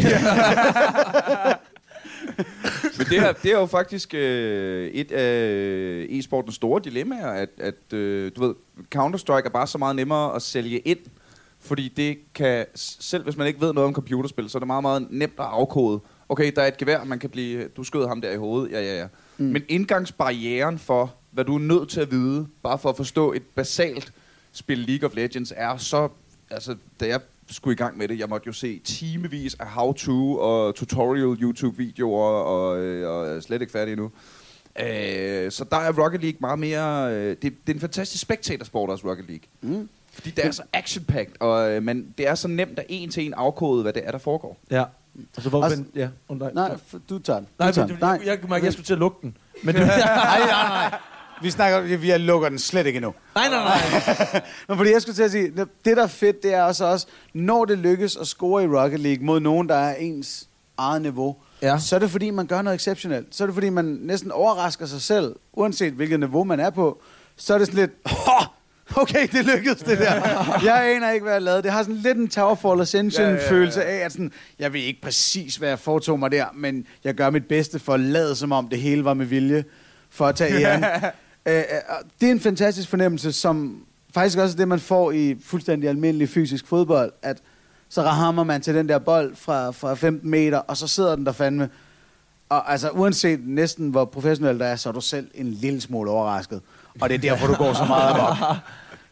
[2.98, 7.92] Men det er, det er jo faktisk øh, et af e-sportens store dilemmaer, at, at
[7.92, 8.54] øh, du ved,
[8.96, 10.98] Counter-Strike er bare så meget nemmere at sælge ind,
[11.68, 14.82] fordi det kan, selv hvis man ikke ved noget om computerspil, så er det meget,
[14.82, 16.00] meget nemt at afkode.
[16.28, 18.80] Okay, der er et gevær, man kan blive, du skød ham der i hovedet, ja,
[18.80, 19.06] ja, ja.
[19.38, 19.44] Mm.
[19.44, 23.42] Men indgangsbarrieren for, hvad du er nødt til at vide, bare for at forstå et
[23.54, 24.12] basalt
[24.52, 26.08] spil League of Legends, er så,
[26.50, 30.38] altså, da jeg skulle i gang med det, jeg måtte jo se timevis af how-to
[30.38, 34.10] og tutorial YouTube-videoer, og, og jeg er slet ikke færdig endnu.
[34.80, 37.14] Øh, så der er Rocket League meget mere...
[37.14, 39.44] Øh, det, det er en fantastisk spectatorsport også, Rocket League.
[39.60, 39.88] Mm.
[40.18, 43.26] Fordi det er så action-packed, og øh, man, det er så nemt at en til
[43.26, 44.58] en afkode, hvad det er, der foregår.
[44.70, 44.84] ja.
[45.36, 45.62] Altså, hvor...
[45.64, 46.76] Altså- Altså, ja, oh, nej, Nej,
[47.10, 47.46] du tager den.
[47.58, 48.04] Du Nej, tager men, den.
[48.08, 49.36] jeg, jeg, jeg, jeg skulle til at lugte den.
[49.62, 49.98] Men det, nej,
[50.38, 50.98] nej, nej.
[51.42, 53.14] Vi snakker, vi- lukker den slet ikke endnu.
[53.34, 54.42] nej, nej, nej.
[54.68, 55.52] Men fordi jeg skulle til at sige,
[55.84, 59.00] det der er fedt, det er også også, når det lykkes at score i Rocket
[59.00, 61.78] League mod nogen, der er ens eget niveau, Ja.
[61.78, 63.26] så er det fordi, man gør noget exceptionelt.
[63.36, 67.02] Så er det fordi, man næsten overrasker sig selv, uanset hvilket niveau man er på.
[67.36, 68.44] Så er det sådan lidt, "Hå,
[69.02, 70.12] okay, det lykkedes det der.
[70.64, 71.62] Jeg aner ikke, hvad jeg lavede.
[71.62, 74.00] Det har sådan lidt en Towerfall Ascension-følelse Ja, ja, ja.
[74.00, 77.30] af, at sådan, jeg ved ikke præcis, hvad jeg foretog mig der, men jeg gør
[77.30, 79.64] mit bedste for at lade, som om det hele var med vilje.
[80.10, 80.84] for at tage æren.
[81.46, 81.62] øh, øh,
[82.20, 83.82] det er en fantastisk fornemmelse, som
[84.14, 87.38] faktisk også er det, man får i fuldstændig almindelig fysisk fodbold, at
[87.88, 91.26] så rammer man til den der bold fra, fra 15 meter, og så sidder den
[91.26, 91.68] der fandme.
[92.48, 96.10] Og altså, uanset næsten hvor professionel der er, så er du selv en lille smule
[96.10, 96.60] overrasket.
[97.00, 98.36] Og det er derfor, du går så meget op.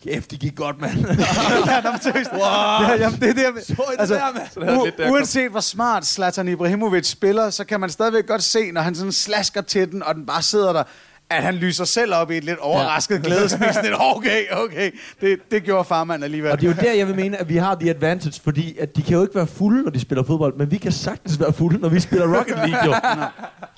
[0.05, 0.93] Kæft, det gik godt, mand.
[1.67, 2.31] ja, nå, men seriøst.
[2.33, 2.41] Wow.
[2.43, 4.85] Ja, jamen, det er Så det altså, der, mand?
[4.85, 8.71] Lidt, der u- uanset hvor smart Zlatan Ibrahimovic spiller, så kan man stadigvæk godt se,
[8.73, 10.83] når han sådan slasker til den, og den bare sidder der,
[11.31, 13.69] at han lyser selv op i et lidt overrasket glædesmil.
[13.73, 14.91] Sådan lidt, okay, okay.
[15.21, 16.51] Det, det gjorde farmand alligevel.
[16.53, 18.97] Og det er jo der, jeg vil mene, at vi har the advantage, fordi at
[18.97, 21.53] de kan jo ikke være fulde, når de spiller fodbold, men vi kan sagtens være
[21.53, 22.95] fulde, når vi spiller Rocket League, jo.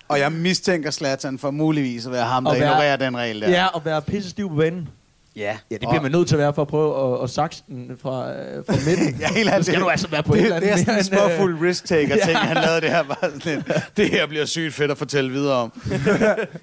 [0.08, 3.40] Og jeg mistænker Zlatan for muligvis at være ham, der Og være- ignorerer den regel
[3.40, 3.50] der.
[3.50, 4.88] Ja, og være pisse stiv på banen.
[5.38, 5.56] Ja.
[5.70, 7.98] Ja, det bliver man nødt til at være for at prøve at, at sakse den
[8.02, 9.14] fra, øh, fra midten.
[9.20, 10.94] Ja, helt Så skal du altså være på et det, eller andet det er sådan
[10.94, 13.02] en øh, småfuld risk-taker-ting, han lavede det her.
[13.02, 15.72] Bare sådan lidt, det her bliver sygt fedt at fortælle videre om.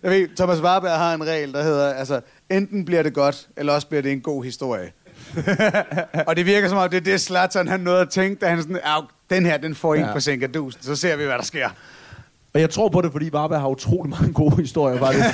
[0.04, 3.74] jeg ved, Thomas Warberg har en regel, der hedder, altså, enten bliver det godt, eller
[3.74, 4.92] også bliver det en god historie.
[6.28, 8.62] og det virker som om, det er det Zlatan, han nåede at tænke, da han
[8.62, 10.14] sådan, "Au, den her, den får en Ja.
[10.14, 11.70] på sænkerdusen, så ser vi, hvad der sker.
[12.54, 15.26] Og jeg tror på det, fordi Varberg har utrolig mange gode historier, faktisk.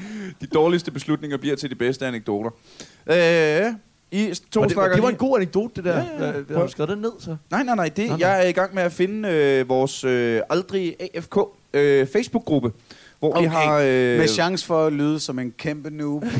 [0.40, 2.50] De dårligste beslutninger bliver til de bedste anekdoter.
[3.06, 3.16] Øh,
[4.10, 5.96] I to Og det, snakker det var lige- en god anekdote, det der.
[5.96, 6.36] Ja, ja, ja.
[6.50, 6.56] Ja.
[6.56, 7.36] Har du skrevet den ned, så?
[7.50, 7.88] Nej, nej, nej.
[7.96, 8.16] Det, Nå, nå.
[8.20, 11.36] jeg er i gang med at finde øh, vores øh, aldrig AFK
[11.72, 12.72] øh, Facebook-gruppe,
[13.18, 13.40] hvor okay.
[13.42, 13.78] vi har...
[13.78, 13.84] Øh,
[14.18, 16.24] Med chance for at lyde som en kæmpe noob.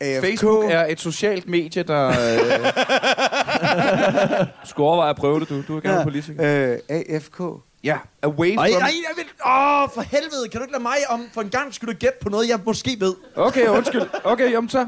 [0.00, 0.24] AFK.
[0.26, 2.08] Facebook er et socialt medie, der...
[2.08, 2.14] Øh,
[4.68, 5.62] skulle overveje at prøve det, du.
[5.68, 6.04] Du er gerne ja.
[6.04, 6.72] politiker.
[6.72, 7.40] Øh, AFK.
[7.86, 8.82] Ja, away Ej, from...
[8.82, 9.24] nej, jeg vil...
[9.46, 12.18] Åh, for helvede, kan du ikke lade mig om for en gang skulle du gætte
[12.20, 13.14] på noget, jeg måske ved?
[13.36, 14.02] Okay, undskyld.
[14.24, 14.86] Okay, jamen så...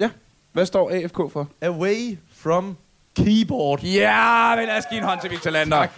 [0.00, 0.10] Ja,
[0.52, 1.48] hvad står AFK for?
[1.62, 2.76] Away from
[3.16, 3.82] keyboard.
[3.82, 5.76] Ja, men lad os give en hånd til Victor Lander.
[5.76, 5.90] Tak.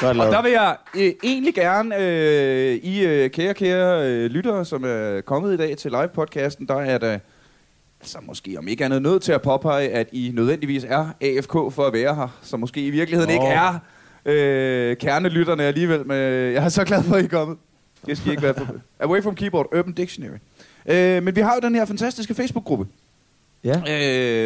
[0.00, 4.64] Godt Og der vil jeg øh, egentlig gerne, øh, I øh, kære, kære øh, lyttere,
[4.64, 7.18] som er kommet i dag til live-podcasten, der er der
[8.00, 11.86] altså måske om ikke andet nødt til at påpege, at I nødvendigvis er AFK for
[11.86, 13.42] at være her, så måske i virkeligheden Nå.
[13.42, 13.78] ikke er
[14.26, 17.58] øh, kernelytterne alligevel, men øh, jeg er så glad for, at I er kommet.
[18.06, 18.66] Det skal I ikke være for.
[19.00, 20.36] Away from Keyboard, Urban Dictionary.
[20.86, 22.86] Øh, men vi har jo den her fantastiske Facebook-gruppe,
[23.64, 23.80] Ja.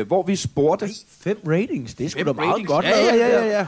[0.00, 0.84] øh, hvor vi spurgte...
[0.86, 0.90] Ej,
[1.20, 2.68] fem ratings, det er sgu da meget ratings.
[2.68, 2.84] godt.
[2.84, 3.66] Ja, ja, ja, ja, ja.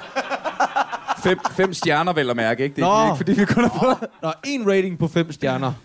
[1.24, 2.76] fem, fem stjerner, vel at mærke, ikke?
[2.76, 3.04] Det er Nå.
[3.06, 3.96] ikke, fordi vi kun har fået...
[4.22, 5.72] Nå, en rating på fem stjerner.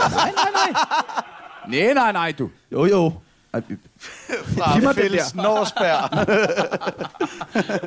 [0.00, 1.84] Nej, nej, nej.
[1.84, 2.50] Nej, nej, nej, du.
[2.72, 3.12] Jo, jo.
[3.52, 5.34] Fra Fælles.
[5.34, 6.26] Norsberg.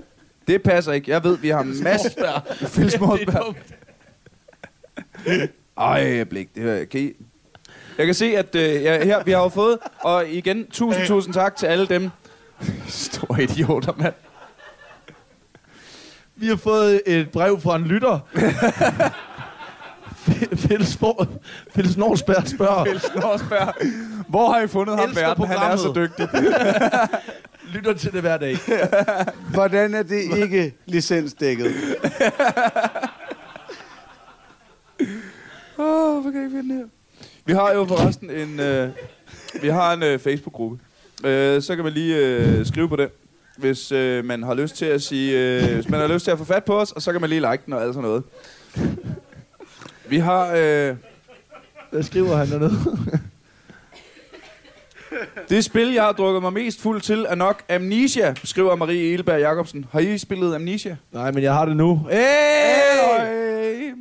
[0.47, 1.11] Det passer ikke.
[1.11, 3.55] Jeg ved, vi har masser af Fælles Morsberg.
[5.77, 6.55] Ej, blik.
[6.55, 7.13] Det her, kan I...
[7.97, 11.33] Jeg kan se, at øh, ja, her, vi har jo fået, og igen, tusind, tusind
[11.33, 12.09] tak til alle dem.
[12.87, 14.13] Store idioter, mand.
[16.35, 18.19] Vi har fået et brev fra en lytter.
[20.67, 20.99] Fælles
[21.75, 22.85] Fælles Norsberg spørger.
[22.85, 23.73] Fælles Norsberg.
[24.27, 25.47] Hvor har I fundet ham, Elsker verden?
[25.47, 26.29] Han er så dygtig.
[27.73, 28.57] Lytter til det hver dag.
[29.53, 31.65] Hvordan er det ikke licensdækket?
[35.77, 36.87] Åh, oh, hvor kan jeg ikke finde det her?
[37.45, 38.89] Vi har jo forresten en, øh,
[39.61, 40.79] vi har en øh, Facebook-gruppe.
[41.25, 43.09] Øh, så kan man lige øh, skrive på den,
[43.57, 46.37] hvis øh, man har lyst til at sige, øh, hvis man har lyst til at
[46.37, 48.23] få fat på os, og så kan man lige like den og alt sådan noget.
[50.09, 50.95] Vi har, øh,
[51.91, 52.73] Hvad skriver han dernede?
[55.49, 59.39] det spil, jeg har drukket mig mest fuld til, er nok Amnesia, skriver Marie Elberg
[59.39, 59.85] Jacobsen.
[59.91, 60.97] Har I spillet Amnesia?
[61.11, 62.07] Nej, men jeg har det nu.
[62.11, 63.93] Hey!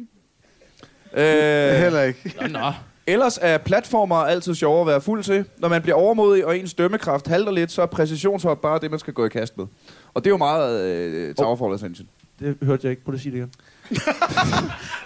[1.14, 2.34] Øh, Heller ikke.
[2.40, 2.72] Nå, nå.
[3.06, 5.44] Ellers er platformer altid sjovere at være fuld til.
[5.58, 9.00] Når man bliver overmodig, og ens dømmekraft halter lidt, så er præcisionshop bare det, man
[9.00, 9.66] skal gå i kast med.
[10.14, 12.08] Og det er jo meget øh, Tower Fall Ascension.
[12.40, 13.04] Det hørte jeg ikke.
[13.04, 13.52] Prøv lige at sige det igen.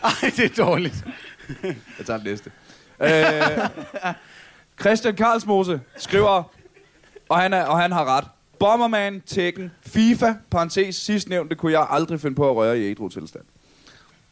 [0.05, 1.05] Ej, det er dårligt.
[1.63, 2.51] Jeg tager den næste.
[3.01, 3.09] øh,
[4.81, 6.43] Christian Karlsmose skriver,
[7.29, 8.25] og han, er, og han har ret.
[8.59, 13.45] Bomberman, Tekken, FIFA, parentes, sidstnævnte, kunne jeg aldrig finde på at røre i ædru tilstand.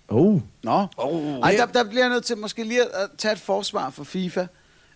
[0.09, 0.41] Oh.
[0.63, 0.87] Nå.
[0.97, 4.05] Oh, Ej, der, der bliver jeg nødt til måske lige at tage et forsvar for
[4.05, 4.47] FIFA.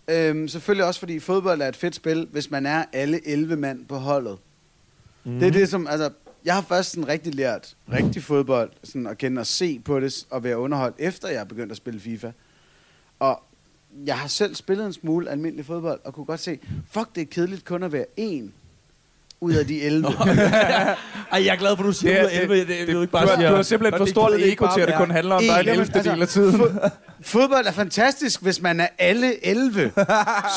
[0.09, 3.87] Øhm, selvfølgelig også, fordi fodbold er et fedt spil, hvis man er alle 11 mand
[3.87, 4.39] på holdet.
[5.25, 5.31] Mm.
[5.31, 5.41] Mhm.
[5.41, 5.87] Det er det, som...
[5.87, 6.11] Altså,
[6.45, 10.27] jeg har først sådan rigtig lært rigtig fodbold sådan at kende og se på det
[10.31, 12.31] og være underholdt, efter jeg er begyndt at spille FIFA.
[13.19, 13.43] Og
[14.07, 16.59] jeg har selv spillet en smule almindelig fodbold, og kunne godt se,
[16.93, 18.53] fuck, det er kedeligt kun at være en
[19.41, 20.09] ud af de 11.
[21.33, 22.59] Ej, jeg er glad for, at du siger er- ud af 11.
[22.61, 24.67] Det, det, ikke bare du, har, siger, du har simpelthen for det stort ikke ego
[24.75, 25.95] til, at det kun handler om, der er en jamen, 11.
[25.95, 26.61] altså, del af tiden.
[26.61, 26.89] fo-
[27.23, 29.93] fodbold er fantastisk, hvis man er alle 11.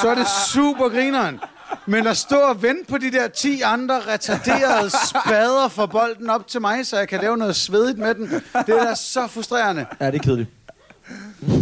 [0.02, 1.40] Så er det super grineren.
[1.86, 6.48] Men at stå og vente på de der 10 andre retarderede spader for bolden op
[6.48, 8.30] til mig, så jeg kan lave noget svedigt med den,
[8.68, 9.86] det er da så frustrerende.
[10.02, 10.50] Ja, det er kedeligt.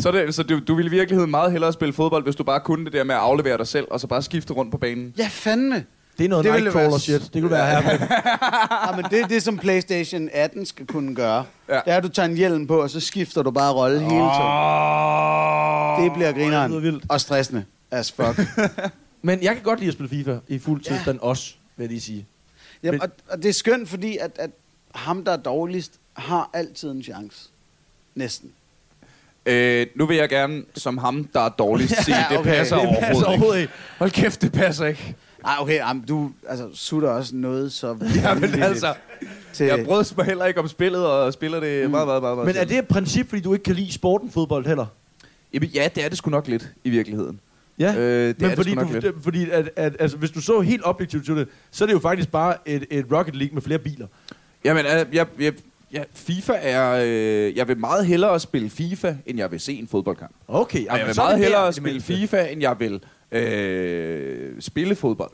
[0.01, 2.59] Så, det, så du, du ville i virkeligheden meget hellere spille fodbold, hvis du bare
[2.59, 5.13] kunne det der med at aflevere dig selv, og så bare skifte rundt på banen.
[5.17, 5.85] Ja, fandme.
[6.17, 7.33] Det er noget Det ville Nightcrawler være shit.
[7.33, 7.81] Det kunne være her.
[8.88, 11.45] Ja, men det er det, som PlayStation 18 skal kunne gøre.
[11.69, 11.75] Ja.
[11.75, 11.81] Ja.
[11.85, 14.09] Det er, at du tager en hjelm på, og så skifter du bare rolle hele
[14.09, 16.03] tiden.
[16.03, 16.83] Det bliver Det grineren.
[16.83, 17.03] vildt.
[17.09, 17.65] Og stressende.
[17.91, 18.39] As fuck.
[19.21, 22.01] Men jeg kan godt lide at spille FIFA i fuld tilstand også, vil jeg lige
[22.01, 22.25] sige.
[22.83, 24.49] Jamen, og, og det er skønt, fordi at, at
[24.95, 27.49] ham, der er dårligst, har altid en chance.
[28.15, 28.51] Næsten.
[29.45, 32.49] Øh, nu vil jeg gerne, som ham, der er dårligst, sige, Ja, det okay.
[32.49, 33.28] passer Det overhovedet, passer ikke.
[33.30, 33.73] overhovedet ikke.
[33.97, 35.15] Hold kæft, det passer ikke.
[35.43, 37.88] Nej, okay, jamen, du altså, sutter også noget så
[38.23, 38.93] Ja, men altså,
[39.54, 39.65] til...
[39.65, 41.91] jeg brød mig heller ikke om spillet, og spiller det Mm.
[41.91, 44.32] meget, meget, meget, meget Men er det et princip, fordi du ikke kan lide sporten
[44.32, 44.86] fodbold heller?
[45.54, 47.39] Jamen, Ja, det er det sgu nok lidt, i virkeligheden.
[47.80, 47.95] Ja.
[47.95, 49.23] Øh, det Men er fordi, det sgu nok du, lidt.
[49.23, 51.99] fordi at, at, altså, hvis du så helt objektivt til det, så er det jo
[51.99, 54.08] faktisk bare et, et Rocket League med flere biler.
[54.65, 55.54] Jamen, øh, jeg, jeg,
[55.91, 57.04] jeg, FIFA er...
[57.06, 60.36] Øh, jeg vil meget hellere spille FIFA, end jeg vil se en fodboldkamp.
[60.47, 62.02] Okay, Og jamen, jeg vil er meget der, hellere det spille.
[62.02, 65.32] FIFA, end jeg vil øh, spille fodbold.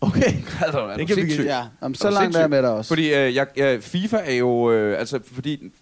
[0.00, 0.22] Okay.
[0.64, 1.42] Altså, er Det kan vi?
[1.42, 2.88] Ja, jamen, Er så du langt er med dig også.
[2.88, 4.72] Fordi øh, jeg, jeg, FIFA er jo...
[4.72, 5.72] Øh, altså, fordi...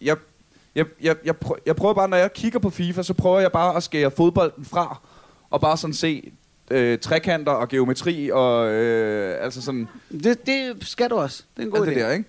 [0.00, 0.16] Jeg,
[0.74, 3.52] jeg, jeg, jeg, prøver, jeg prøver bare, når jeg kigger på FIFA, så prøver jeg
[3.52, 5.00] bare at skære fodbolden fra,
[5.50, 6.32] og bare sådan se
[6.70, 9.88] øh, trekanter og geometri, og øh, altså sådan...
[10.24, 11.42] Det, det skal du også.
[11.56, 11.94] Det er en god Alt idé.
[11.94, 12.28] det der, ikke?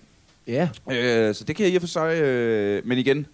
[0.50, 0.68] Ja.
[0.90, 2.14] Øh, så det kan jeg i og for sig...
[2.22, 3.26] Øh, men igen,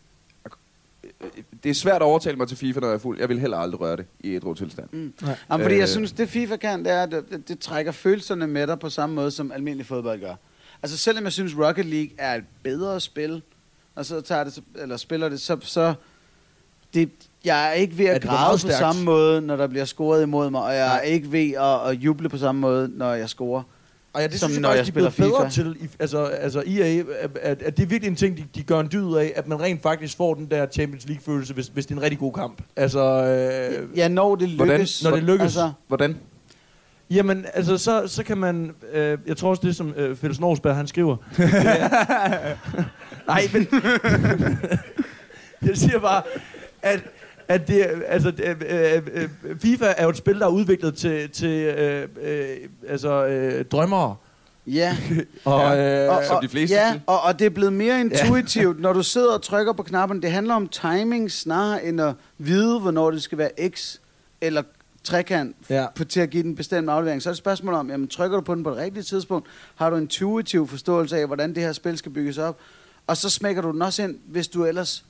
[1.63, 3.21] det er svært at overtale mig til FIFA, når jeg er fuld.
[3.21, 4.89] Jeg vil heller aldrig røre det i et tilstand.
[4.93, 5.13] Mm.
[5.23, 5.37] Nej.
[5.51, 5.89] Jamen, fordi jeg Øh.
[5.89, 8.91] synes, det FIFA kan, det er, at det, det, det trækker følelserne med dig på
[8.91, 10.35] samme måde, som almindelig fodbold gør.
[10.83, 13.43] Altså selvom jeg synes, Rocket League er et bedre spil,
[13.95, 15.95] og så tager det, eller spiller det, så, så
[16.95, 17.11] det,
[17.45, 20.23] jeg er ikke ved Ja, at græde meget på samme måde, når der bliver scoret
[20.23, 23.29] imod mig, og jeg er ikke ved at, at juble på samme måde, når jeg
[23.29, 23.63] scorer.
[24.17, 25.89] Og ja, det Som synes jeg når faktisk, jeg de er blevet bedre spiller til.
[25.99, 28.89] Altså, altså EA, at, at, at det er virkelig en ting, de, de gør en
[28.93, 31.99] dyd af, at man rent faktisk får den der Champions League-følelse, hvis, hvis det er
[31.99, 32.63] en rigtig god kamp.
[32.77, 35.05] Altså, øh, Ja, når det Hvordan- lykkes.
[35.05, 35.43] når det lykkes.
[35.43, 36.17] Altså, Hvordan?
[37.11, 38.71] Jamen, altså, så, så kan man...
[38.93, 41.17] Øh, jeg tror også, det som øh, Fælles Norsberg, han skriver.
[43.27, 43.67] Nej, men...
[45.69, 46.23] jeg siger bare,
[46.83, 47.01] at,
[47.49, 49.29] at det, altså, det, øh, øh,
[49.61, 52.49] FIFA er jo et spil, der er udviklet til, til øh, øh,
[52.89, 54.17] altså, øh, drømmere.
[54.67, 54.97] ja.
[55.45, 56.05] Og, Ja.
[56.07, 59.03] øh, og, som de fleste ja, og, og det er blevet mere intuitivt, når du
[59.03, 60.23] sidder og trykker på knappen.
[60.23, 63.97] Det handler om timing snarere end at vide, hvornår det skal være X
[64.41, 64.63] eller
[65.05, 65.87] trekant Ja.
[65.97, 67.23] på, til at give den en bestemt aflevering.
[67.23, 69.49] Så er det et spørgsmål om, jamen, trykker du på den på det rigtige tidspunkt?
[69.75, 72.59] Har du en intuitiv forståelse af, hvordan det her spil skal bygges op?
[73.07, 75.05] Og så smækker du den også ind, hvis du ellers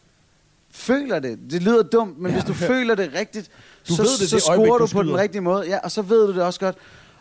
[0.76, 1.38] føler det.
[1.50, 2.32] Det lyder dumt, men Ja.
[2.32, 3.50] hvis du føler det rigtigt,
[3.88, 5.66] Du så, ved det, så det øjeblik, scorer du du på den rigtige måde.
[5.68, 6.76] Ja, og så ved du det også godt.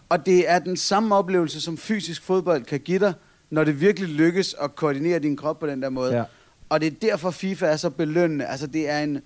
[0.10, 3.14] Og det er den samme oplevelse, som fysisk fodbold kan give dig,
[3.50, 6.18] når det virkelig lykkes at koordinere din krop på den der måde.
[6.18, 6.24] Ja.
[6.70, 8.46] Og det er derfor, FIFA er så belønnende.
[8.46, 9.22] Altså, det er en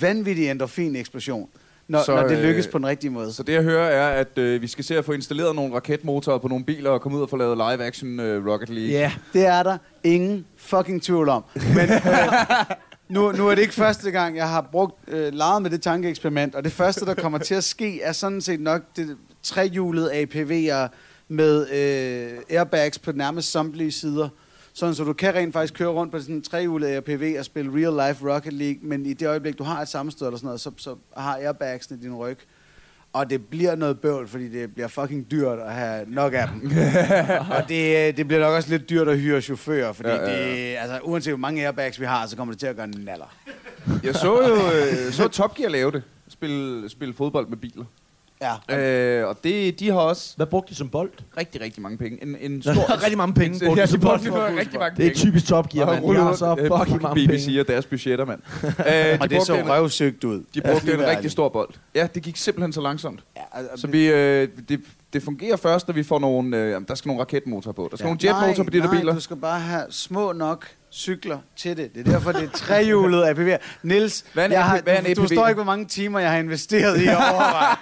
[0.00, 1.48] vanvittig endorfin-eksplosion,
[1.88, 3.32] når, Så, når det lykkes øh, på den rigtige måde.
[3.32, 6.38] Så det jeg hører er, at øh, vi skal se at få installeret nogle raketmotorer
[6.38, 8.90] på nogle biler og komme ud og få lavet live-action øh, Rocket League.
[8.90, 9.12] Ja.
[9.32, 11.44] Det er der ingen fucking tvivl om.
[11.54, 12.06] Men øh,
[13.08, 16.54] nu, nu er det ikke første gang, jeg har brugt øh, leget med det tankeeksperiment,
[16.54, 20.88] og det første, der kommer til at ske, er sådan set nok det trehjulede APV'er
[21.28, 24.28] med øh, airbags på nærmest samtlige sider.
[24.72, 27.70] Sådan, så du kan rent faktisk køre rundt på sådan en trehjulet APV og spille
[27.72, 30.60] real life Rocket League, men i det øjeblik, du har et sammenstød eller sådan noget,
[30.60, 32.38] så, så har airbagsene din ryg.
[33.16, 36.70] Og det bliver noget bøvl, fordi det bliver fucking dyrt at have nok af dem.
[37.56, 40.30] og det, øh, det bliver nok også lidt dyrt at hyre chauffører, fordi Ja, ja,
[40.30, 42.76] ja, ja, Det, altså, uanset hvor mange airbags vi har, så kommer det til at
[42.76, 43.36] gøre en naller.
[44.04, 46.02] Jeg så jo øh, så Top Gear lave det.
[46.28, 47.84] Spille, spille fodbold med biler.
[48.42, 48.78] Ja.
[48.78, 51.10] Øh, og det, de har også Hvad brugte de som bold?
[51.36, 52.22] rigtig, rigtig mange penge.
[52.22, 53.02] En, en stor...
[53.02, 53.66] rigtig mange penge.
[53.66, 54.58] brugte Ja, de som de brugte bold.
[54.58, 55.14] rigtig mange Det er penge.
[55.14, 56.04] typisk Top Gear, mand.
[56.16, 57.60] De har så øh, fucking mange BBC penge.
[57.60, 58.40] og deres budgetter, mand.
[58.64, 58.72] øh, de
[59.20, 60.42] Og det brugte så en, røvsøgt ud.
[60.54, 61.70] de brugte en rigtig stor bold.
[61.94, 63.24] Ja, det gik simpelthen så langsomt.
[63.36, 64.80] Ja, altså, Så vi, øh, det,
[65.16, 66.56] det fungerer først, når vi får nogle...
[66.56, 67.88] Øh, der skal nogle raketmotorer på.
[67.90, 68.08] Der skal Ja.
[68.32, 69.14] nogle jetmotorer på de der biler.
[69.14, 71.94] du skal bare have små nok cykler til det.
[71.94, 73.56] Det er derfor, det er trehjulet APV.
[73.82, 77.06] Nils, Hvad jeg har, hvad du, forstår ikke, hvor mange timer jeg har investeret i
[77.06, 77.76] at overveje,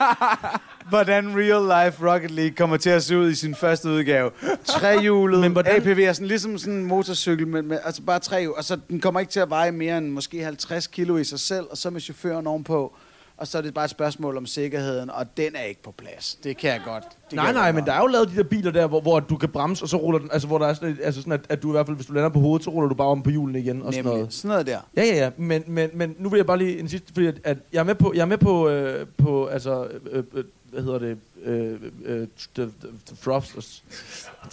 [0.88, 4.30] hvordan real life Rocket League kommer til at se ud i sin første udgave.
[4.64, 8.56] Trehjulet Men hvordan- APV er sådan, ligesom sådan en motorcykel, med, med, altså bare tre
[8.56, 11.40] og så den kommer ikke til at veje mere end måske 50 kilo i sig
[11.40, 12.96] selv, og så med chaufføren ovenpå.
[13.36, 16.34] Og så er det bare et spørgsmål om sikkerheden, og den er ikke på plads.
[16.34, 17.04] Det kan jeg godt.
[17.30, 19.36] Det Nej, nej, men der er jo lavet de der biler der, hvor, hvor du
[19.36, 21.40] kan bremse, og så ruller den, altså hvor der er sådan, et, altså sådan at,
[21.48, 23.22] at du i hvert fald, hvis du lander på hovedet, så ruller du bare om
[23.22, 24.18] på hjulene igen og sådan noget.
[24.18, 24.34] Nemlig.
[24.34, 24.78] Sådan noget der.
[24.96, 27.40] Ja, ja, ja, men, men, men nu vil jeg bare lige en sidste, fordi at,
[27.44, 30.82] at jeg er med på, jeg er med på, øh, på altså, øh, øh, hvad
[30.82, 33.84] hedder det, øh, øh, the, the, the thrusters.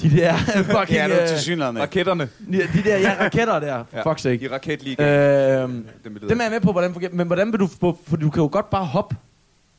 [0.02, 0.38] De der
[0.78, 0.88] fucking...
[0.88, 4.02] Det er du øh, til synligheden Raketterne de de der ja, raketter der, Ja.
[4.02, 4.46] for fuck's sake.
[4.46, 5.10] i raketligaen.
[5.64, 7.12] Øhm, Dem, dem er jeg med på, hvordan fungerer.
[7.14, 7.98] Men hvordan vil du få...
[8.08, 9.16] For du kan jo godt bare hoppe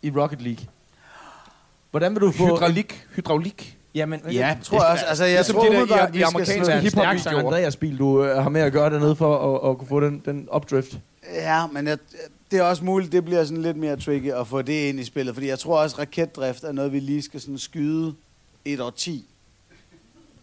[0.03, 0.67] i Rocket League.
[1.91, 2.45] Hvordan vil du få...
[2.47, 3.07] Hydraulik.
[3.17, 3.79] Hydraulik.
[3.95, 5.05] Jamen, Ja, tror jeg også.
[5.05, 7.53] Altså, jeg Ligesom tror de der umiddelbart, i- amerikanske slå- en hiphop- stærk San videoer.
[7.55, 10.49] Andreas-bil, du øh, har med at gøre dernede for at, at kunne få den, den
[10.51, 10.99] opdrift.
[11.35, 11.99] Ja, men jeg,
[12.51, 15.05] det er også muligt, det bliver sådan lidt mere tricky at få det ind i
[15.05, 18.15] spillet, fordi jeg tror også, raketdrift er noget, vi lige skal sådan skyde
[18.65, 19.25] et år 10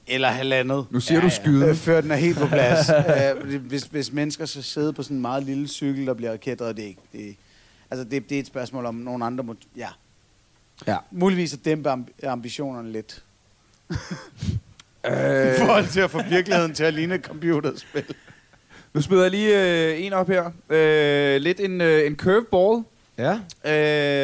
[0.09, 0.85] eller halvandet.
[0.89, 1.65] Nu siger du skyde.
[1.67, 2.89] Øh, før den er helt på plads.
[3.49, 6.75] øh, hvis, hvis mennesker skal sidde på sådan en meget lille cykel, der bliver raketdrevet,
[6.77, 7.01] det er ikke...
[7.13, 7.35] Det,
[7.91, 9.43] altså, det, det er et spørgsmål om nogle andre...
[9.43, 9.89] Må, ja.
[10.87, 10.97] Ja.
[11.11, 13.23] Muligvis at dæmpe amb- ambitionerne lidt.
[15.05, 18.03] Øh, I forhold til at få virkeligheden til at ligne et computerspil.
[18.93, 20.51] nu smider jeg lige øh, en op her.
[20.69, 22.83] Øh, lidt en, øh, en curveball
[23.17, 23.33] Ja.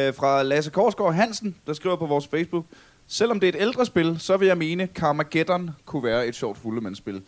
[0.08, 2.66] øh, fra Lasse Korsgaard Hansen, der skriver på vores Facebook.
[3.08, 6.58] Selvom det er et ældre spil, så vil jeg mene, Carmageddon kunne være et sjovt
[6.58, 7.22] fuldemandspil.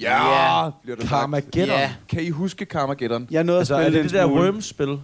[0.00, 0.70] Ja, Ja.
[0.82, 1.08] bliver sagt.
[1.10, 1.66] Carmageddon.
[1.78, 1.92] Ja.
[2.08, 3.28] Kan I huske Carmageddon?
[3.30, 4.26] Jeg nåede Altså, at er spille det det der.
[4.26, 4.98] Worms-spil?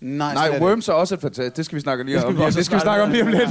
[0.00, 0.58] Nej, Nej.
[0.60, 1.56] Worms er også et fantastisk.
[1.56, 2.38] Det skal vi snakke lige Det skal om.
[2.38, 3.50] vi også det skal vi snakke om lige om lidt.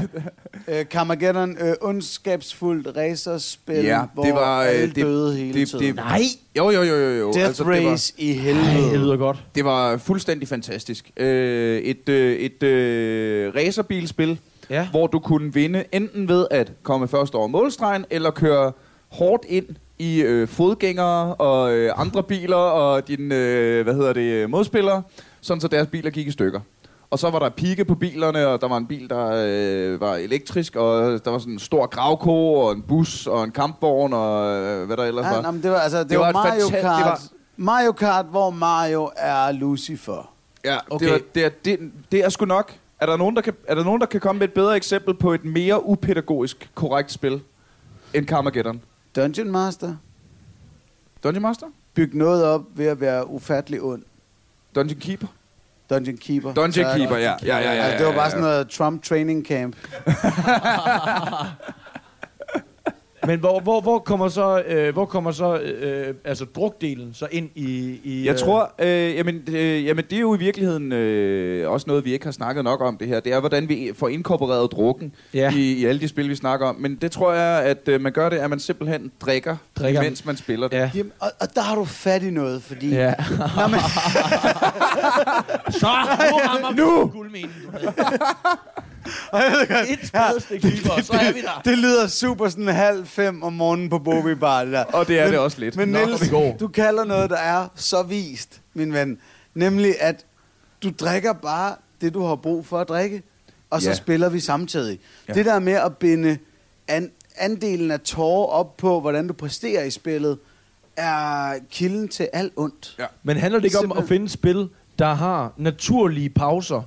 [0.67, 5.69] Øh, Carmageddon, øh, ondskabsfuldt racerspil, Ja, hvor det var, øh, alle det- døde hele det-
[5.69, 5.85] tiden.
[5.85, 6.21] det- Nej!
[6.57, 7.09] Jo, jo, jo, jo.
[7.09, 7.31] jo.
[7.31, 8.91] Death Altså, det var- Race i Ej, helvede.
[8.91, 9.43] det lyder godt.
[9.55, 11.11] Det var fuldstændig fantastisk.
[11.17, 14.39] Øh, et øh, et øh, racerbilspil,
[14.71, 14.87] Ja.
[14.91, 18.71] hvor du kunne vinde enten ved at komme først over målstregen, eller køre
[19.11, 19.65] hårdt ind
[19.99, 25.03] i øh, fodgængere og øh, andre biler og dine, øh, hvad hedder det, modspillere,
[25.41, 26.59] sådan så deres biler gik i stykker.
[27.09, 29.31] Og så var der pigge på bilerne, og der var en bil, der
[29.93, 33.51] øh, var elektrisk, og der var sådan en stor gravko, og en bus, og en
[33.51, 35.41] kampvogn, og øh, hvad der ellers Ja, var.
[35.41, 36.97] nej, men det var, altså, det, Det var, var Mario fanta- Kart.
[36.97, 37.21] det var-
[37.57, 40.31] Mario Kart, hvor Mario er Lucifer.
[40.65, 40.77] Ja.
[40.89, 41.05] Okay.
[41.05, 41.79] det, var, det, er, det,
[42.11, 42.73] det er sgu nok.
[43.01, 45.13] Er der, nogen, der kan, er der nogen, der kan komme med et bedre eksempel
[45.13, 47.41] på et mere upædagogisk korrekt spil
[48.13, 48.81] end Carmageddon?
[49.15, 49.95] Dungeon Master.
[51.23, 51.67] Dungeon Master?
[51.93, 54.03] Byg noget op ved at være ufattelig ond.
[54.75, 55.27] Dungeon Keeper?
[55.89, 56.53] Dungeon Keeper.
[56.53, 57.35] Dungeon Keeper, ja.
[57.43, 58.29] Ja, ja, ja, Altså, det var ja, bare ja.
[58.29, 59.75] sådan noget Trump training camp.
[63.27, 67.49] Men hvor, hvor, hvor kommer så, øh, hvor kommer så øh, altså drukdelen så ind
[67.55, 67.99] i...
[68.03, 71.83] i Jeg øh, tror, øh, jamen, øh, jamen det er jo i virkeligheden øh, også
[71.87, 73.19] noget, vi ikke har snakket nok om det her.
[73.19, 75.51] Det er, hvordan vi får inkorporeret drukken Ja.
[75.55, 76.75] i, i alle de spil, vi snakker om.
[76.75, 80.01] Men det tror jeg, at øh, man gør det, at man simpelthen drikker, Drikker.
[80.01, 80.77] mens man spiller det.
[80.77, 80.91] Ja.
[80.95, 82.89] Jamen, og, og der har du fat i noget, fordi...
[82.89, 83.13] ja.
[83.57, 83.79] Nå, men,
[85.81, 85.87] Så,
[86.31, 87.07] nu rammer nu!
[87.13, 87.51] guldminen.
[89.89, 91.61] Et spadestik dybere, og så er vi der.
[91.65, 94.83] det lyder super sådan halv fem om morgenen på Bobby Bar, det der.
[94.83, 95.75] Og det er Men- det også lidt.
[95.75, 96.55] Men Nå, Niels, vi går.
[96.59, 99.17] du kalder noget, der er så vist, min ven.
[99.53, 100.25] Nemlig, at
[100.83, 103.23] du drikker bare det, du har brug for at drikke,
[103.69, 103.95] og så Ja.
[103.95, 104.99] spiller vi samtidig.
[105.27, 105.33] Ja.
[105.33, 106.37] Det der med at binde
[106.87, 110.37] an, andelen af tårer op på, hvordan du præsterer i spillet,
[110.97, 112.95] er kilden til alt ondt.
[112.99, 113.05] Ja.
[113.23, 114.07] Men handler det ikke om at Simpelthen.
[114.07, 114.69] finde spil,
[114.99, 116.81] der har naturlige pauser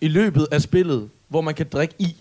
[0.00, 2.16] i løbet af spillet, hvor man kan drikke i?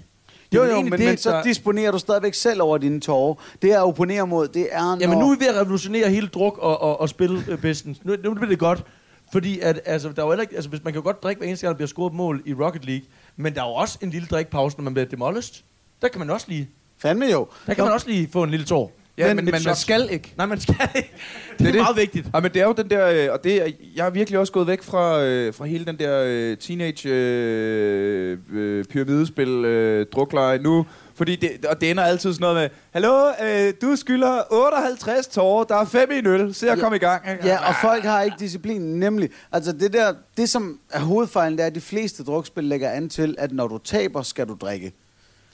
[0.51, 3.35] Det Jo, jo, men, det, men så der- disponerer du stadigvæk selv over dine tårer.
[3.61, 4.97] Det jeg opponerer mod, det er, når...
[4.99, 8.05] Jamen nu er vi ved at revolutionere hele druk og, og, og spilbusiness.
[8.05, 8.83] Nu, nu bliver det godt.
[9.31, 11.47] Fordi at, altså, der er jo ikke, altså, hvis man kan jo godt drikke hver
[11.47, 14.09] eneste gang, der bliver scoret mål i Rocket League, men der er jo også en
[14.09, 15.63] lille drikpause, når man bliver demolished.
[16.01, 17.47] Der kan man også lige, Fandme jo.
[17.67, 18.91] der kan man også lige få en lille tår.
[19.17, 20.33] Ja, men, Men- man skal ikke.
[20.37, 21.11] Nej, man skal ikke.
[21.51, 21.81] Det, Det er, det.
[21.81, 22.27] meget vigtigt.
[22.35, 24.53] Ja, men det er jo den der, øh, og det er, jeg er virkelig også
[24.53, 30.59] gået væk fra, øh, fra hele den der øh, teenage øh, øh, pyramidespil øh, drukleje
[30.59, 30.85] nu.
[31.15, 35.63] Fordi det, og det ender altid sådan noget med, Hallo, øh, du skylder 58 tårer,
[35.63, 36.81] der er 5 i en øl, se at Ja.
[36.81, 37.23] komme i gang.
[37.43, 39.29] Ja, og folk har ikke disciplin, nemlig.
[39.51, 43.09] Altså det der, det som er hovedfejlen, det er, at de fleste drukspil lægger an
[43.09, 44.91] til, at når du taber, skal du drikke.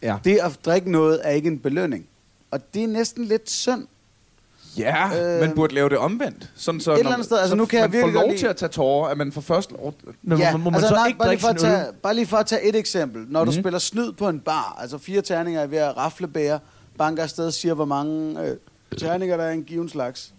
[0.04, 0.16] Ja.
[0.24, 2.06] Det at drikke noget er ikke en belønning.
[2.52, 3.88] Og det er næsten lidt synd.
[4.78, 6.52] Ja, Øh, man burde lave det omvendt.
[6.56, 8.24] Sådan så, et eller andet sted, altså så nu kan jeg man får virkelig godt
[8.24, 9.94] lov lide- til at tage tårer, at man får først lov...
[10.24, 12.26] Men ja, må, må man så nej, ikke bare, lige for at tage, bare lige
[12.28, 13.26] for at tage et eksempel.
[13.30, 13.62] Når du Mhm.
[13.62, 16.60] spiller snyd på en bar, altså fire terninger er ved at rafle bære,
[16.98, 18.58] banker afsted siger, hvor mange øh,
[18.98, 20.34] terninger der er en given slags.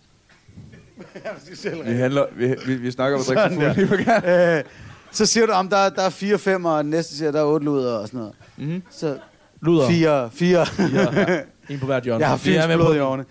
[1.84, 3.88] Vi, handler, vi, vi, vi snakker om at drikke sig fuld.
[3.88, 4.24] lige på gang.
[4.58, 4.64] øh,
[5.12, 7.64] så siger du, om der, der er fire femmer, og næste siger, der er otte
[7.66, 8.34] luder og sådan noget.
[8.56, 8.82] Mhm.
[8.90, 9.18] Så
[9.60, 9.88] Luder.
[9.88, 10.66] fire, fire.
[10.66, 11.42] Fire.
[11.68, 12.20] En på hvert hjørne.
[12.20, 13.24] Jeg har er fint blod i årene.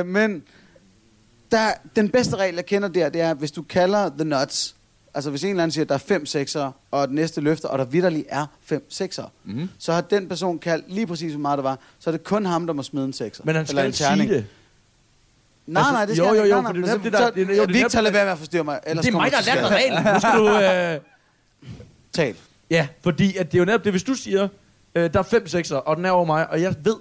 [0.00, 0.42] Øh, men
[1.52, 4.76] der, den bedste regel, jeg kender der, det er, hvis du kalder the nuts,
[5.14, 7.68] altså hvis en eller anden siger, at der er fem sekser, og den næste løfter,
[7.68, 9.68] og der vidderligt er fem sekser, Mhm.
[9.78, 12.46] så har den person kaldt lige præcis, hvor meget der var, så er det kun
[12.46, 13.42] ham, der må smide en sekser.
[13.46, 14.46] Men han Eller skal en sige det.
[15.66, 16.56] Nej, Altså, nej, det skal jo, jo, ikke.
[16.56, 18.32] jo, Nej, det nej, det, så- der- det er- jo, det Victor, lad være med
[18.32, 18.80] at forstyrre mig.
[18.86, 20.14] Ellers Det er mig, der har dig reglen.
[20.14, 20.94] Nu skal du...
[20.94, 21.00] Øh.
[22.12, 22.34] Tal.
[22.70, 24.48] Ja, fordi at det er jo netop det, hvis du siger,
[24.94, 26.96] øh, der er fem sekser, og den er over mig, og jeg ved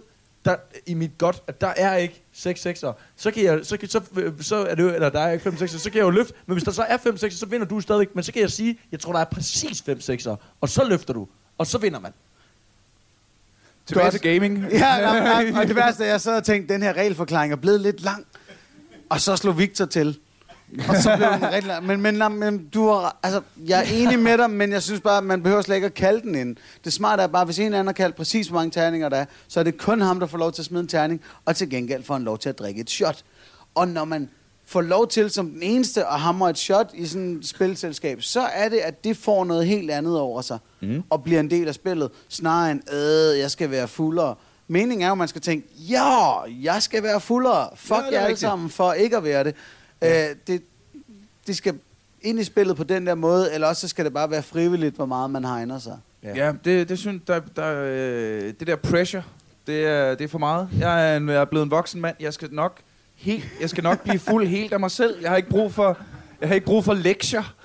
[0.46, 3.90] der, i mit godt, at der er ikke seks sekser, så, kan jeg, så, kan,
[3.90, 4.02] så,
[4.42, 6.34] så er det jo, eller der er ikke fem sekser, så kan jeg jo løfte,
[6.46, 8.52] men hvis der så er fem sekser, så vinder du stadigvæk, men så kan jeg
[8.52, 11.28] sige, jeg tror, der er præcis fem sekser, og så løfter du,
[11.58, 12.12] og så vinder man.
[13.86, 14.66] Tilbage til gaming.
[14.72, 17.58] Ja, nej, nej, og det værste er, jeg sad og tænkte, den her regelforklaring er
[17.58, 18.26] blevet lidt lang.
[19.10, 20.20] Og så slog Victor til.
[20.90, 21.86] Og så blev den rigtig lang.
[21.86, 25.00] Men, men, nej, men du har, altså, jeg er enig med dig, men jeg synes
[25.02, 26.56] bare, at man behøver slet ikke at kalde den ind.
[26.84, 29.26] Det smarte er bare, hvis en anden har kaldt præcis, hvor mange terninger der er,
[29.48, 31.70] så er det kun ham, der får lov til at smide en terning, og til
[31.70, 33.24] gengæld får han lov til at drikke et shot.
[33.76, 34.30] Og når man
[34.66, 38.42] får lov til som den eneste at hamre et shot i sådan et spilselskab, så
[38.42, 41.04] er det, at det får noget helt andet over sig, mm.
[41.10, 44.36] og bliver en del af spillet, snarere end, øh, jeg skal være fuldere.
[44.68, 47.70] Meningen er jo, at man skal tænke, ja, jeg skal være fuldere.
[47.76, 49.56] Fuck Ja, er jer alle sammen for ikke at være det.
[50.02, 50.30] Ja.
[50.30, 50.62] Øh, det.
[51.48, 51.80] Det skal
[52.22, 54.96] ind i spillet på den der måde, eller også så skal det bare være frivilligt,
[54.96, 55.98] hvor meget man hegner sig.
[56.24, 59.24] Ja, det, det synes der, der, øh, det der pressure,
[59.68, 60.70] det er, det er for meget.
[60.80, 62.16] Jeg er, en, jeg er blevet en voksen mand.
[62.20, 62.78] Jeg skal nok
[63.16, 65.22] helt, jeg skal nok blive fuld helt af mig selv.
[65.22, 65.98] Jeg har ikke brug for,
[66.42, 67.56] jeg har ikke brug for lektier.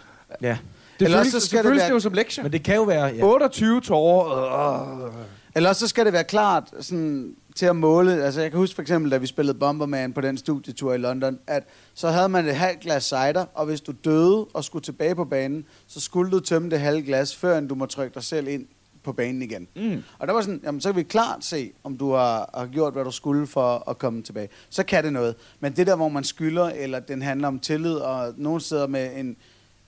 [0.43, 0.59] Ja.
[0.99, 2.43] Det Eller føles, så skal det føles være- det jo som lektier.
[2.45, 3.23] Men det kan jo være, ja.
[3.25, 5.07] 28 tårer.
[5.07, 5.13] Øh.
[5.55, 8.25] Eller så skal det være klart sådan, til at måle.
[8.25, 11.39] Altså jeg kan huske for eksempel, da vi spillede Bomberman på den studietur i London,
[11.47, 11.63] at
[11.95, 15.25] så havde man et halvt glas cider, og hvis du døde og skulle tilbage på
[15.25, 18.67] banen, så skulle du tømme det halve glas, før du må trykke dig selv ind
[19.05, 19.69] på banen igen.
[19.77, 20.03] Mm.
[20.19, 22.93] Og der var sådan, jamen så kan vi klart se, om du har, har gjort,
[22.93, 24.49] hvad du skulle for at komme tilbage.
[24.71, 25.35] Så kan det noget.
[25.61, 29.11] Men det der, hvor man skylder, eller den handler om tillid, og nogen sidder med
[29.17, 29.37] en,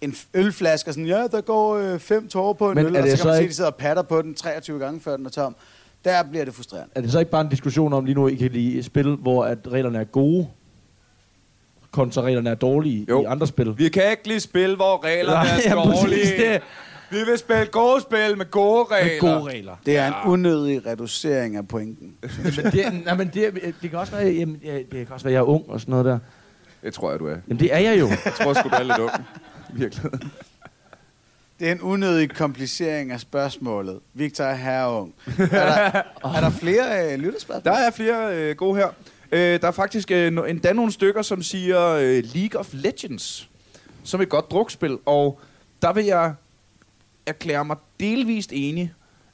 [0.01, 3.03] en ølflaske og sådan, ja, der går øh, fem tårer på en Men øl, er
[3.03, 5.01] og så kan man se, ikke- at de sidder og patter på den 23 gange,
[5.01, 5.57] før den er tom.
[6.05, 6.90] Der bliver det frustrerende.
[6.94, 9.44] Er det så ikke bare en diskussion om lige nu, I kan lide spil, hvor
[9.44, 10.48] at reglerne er gode,
[11.90, 13.22] kontra reglerne er dårlige Jo.
[13.22, 13.78] i andre spil?
[13.78, 16.53] Vi kan ikke lige spille, hvor reglerne Nej, er ja, dårlige.
[16.53, 16.62] det.
[17.11, 19.12] Vi vil spille gode spil med gode regler.
[19.12, 19.76] Med gode regler.
[19.86, 22.14] Det er en unødig reducering af pointen.
[22.22, 25.32] men det, nej, men det, det kan også være, jamen, ja, det kan også være,
[25.32, 26.18] jeg er ung og sådan noget der.
[26.82, 27.36] Det tror jeg, du er.
[27.48, 28.09] Jamen, det er jeg jo.
[28.24, 29.11] Jeg tror sgu, du er lidt ung.
[29.74, 30.30] I virkeligheden.
[31.63, 34.01] Det er en unødig komplicering af spørgsmålet.
[34.15, 35.15] Victor Herung.
[35.39, 36.03] Er der,
[36.37, 37.73] er der flere øh, lytterspørgsmål?
[37.73, 38.89] Der er flere øh, gode her.
[39.33, 43.51] Øh, der er faktisk øh, endda nogle stykker, som siger øh, League of Legends,
[44.05, 44.99] som et godt drukspil.
[45.07, 45.41] Og
[45.83, 46.35] der vil jeg
[47.27, 48.93] erklære mig delvist enig.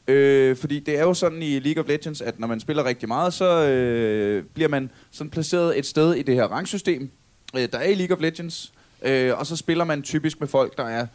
[0.09, 3.09] Øh, fordi det er jo sådan i League of Legends, at når man spiller rigtig
[3.09, 7.11] meget, så øh, bliver man sådan placeret et sted i det her rangsystem,
[7.57, 8.73] øh, der er i League of Legends.
[9.03, 11.07] Øh, og så spiller man typisk med folk, der er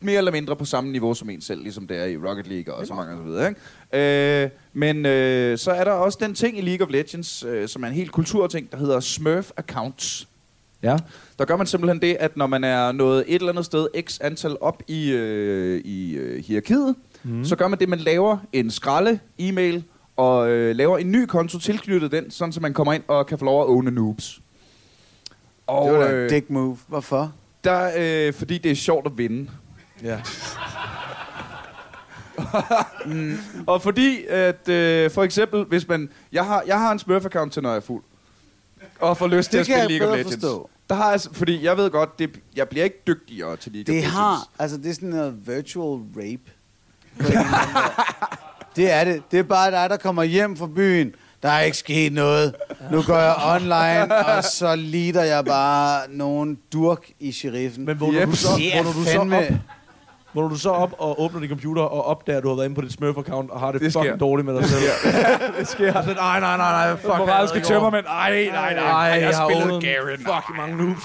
[0.00, 2.74] mere eller mindre på samme niveau som en selv, ligesom det er i Rocket League
[2.74, 3.48] og så mange og så videre.
[3.48, 4.44] Ikke?
[4.44, 7.82] Øh, men øh, så er der også den ting i League of Legends, øh, som
[7.82, 10.28] er en helt kulturting, der hedder Smurf Accounts.
[10.82, 10.96] Ja.
[11.38, 14.18] Der gør man simpelthen det, at når man er nået et eller andet sted x
[14.20, 17.44] antal op i, øh, i øh, hierarkiet, mm.
[17.44, 19.84] så gør man det, man laver en skralde e-mail
[20.16, 23.38] og øh, laver en ny konto tilknyttet den, sådan så man kommer ind og kan
[23.38, 24.40] få lov at åne noobs.
[25.66, 26.78] Og Det var da øh, dick move.
[26.88, 27.32] Hvorfor?
[27.66, 29.50] der, øh, fordi det er sjovt at vinde.
[30.02, 30.18] Ja.
[33.66, 36.08] Og fordi, at øh, for eksempel, hvis man...
[36.32, 38.02] Jeg har, jeg har en Smurf-account til, når jeg er fuld.
[39.00, 40.34] Og får lyst til Det at spille jeg League of bedre Legends.
[40.34, 40.70] forstå.
[40.88, 43.86] Der har jeg, fordi jeg ved godt, det, jeg bliver ikke dygtigere til League of
[43.86, 44.12] Det Legends.
[44.14, 46.42] har, altså det er sådan noget virtual rape.
[48.76, 49.22] Det er det.
[49.30, 51.14] Det er bare dig, der kommer hjem fra byen.
[51.42, 52.54] Der er ikke sket noget.
[52.92, 57.84] Nu går jeg online, og så lider jeg bare nogen durk i sheriffen.
[57.84, 58.28] Men vågner Yep.
[58.28, 59.26] du så, Det er vågner du så op,
[60.36, 62.74] vågner du så op og åbner din computer og opdager, at du har været inde
[62.76, 64.00] på dit Smurf-account og har det, Det det sker.
[64.02, 64.82] fucking dårligt med dig selv.
[65.58, 65.94] det sker.
[65.94, 67.06] Og så, nej, nej, nej, nej, fuck.
[67.18, 68.06] Moralske jeg havde tømmermænd.
[68.06, 68.82] Ej, nej, nej, nej.
[68.84, 70.18] Ej, Jeg, jeg har spillede åbnet Garen.
[70.18, 71.02] fucking mange noobs.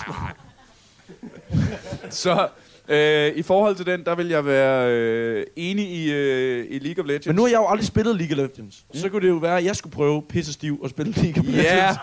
[2.09, 2.47] Så
[2.87, 7.03] øh, i forhold til den, der vil jeg være øh, enig i, øh, i League
[7.03, 7.27] of Legends.
[7.27, 8.85] Men nu har jeg jo aldrig spillet League of Legends.
[8.93, 11.45] Så kunne det jo være, at jeg skulle prøve pisse stiv og spille League of
[11.47, 11.63] Legends.
[11.65, 11.95] Ja,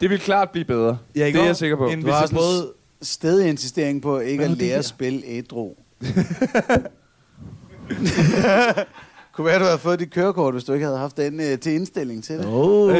[0.00, 0.98] det vil klart blive bedre.
[1.16, 1.86] Ja, det er jeg sikker på.
[1.88, 2.72] End Du hvis har jeg prøvede...
[3.02, 5.74] Stedig insistering på ikke at lære at spille ædru.
[9.32, 11.72] Kunne være, du havde fået dit kørekort, hvis du ikke havde haft den øh, til
[11.72, 12.46] indstilling til det.
[12.46, 12.90] Oh.
[12.90, 12.96] Øh,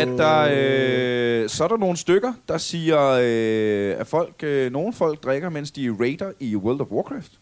[0.00, 4.92] at der, øh, så er der nogle stykker, der siger, øh, at folk, øh, nogle
[4.92, 7.32] folk drikker, mens de raider i World of Warcraft,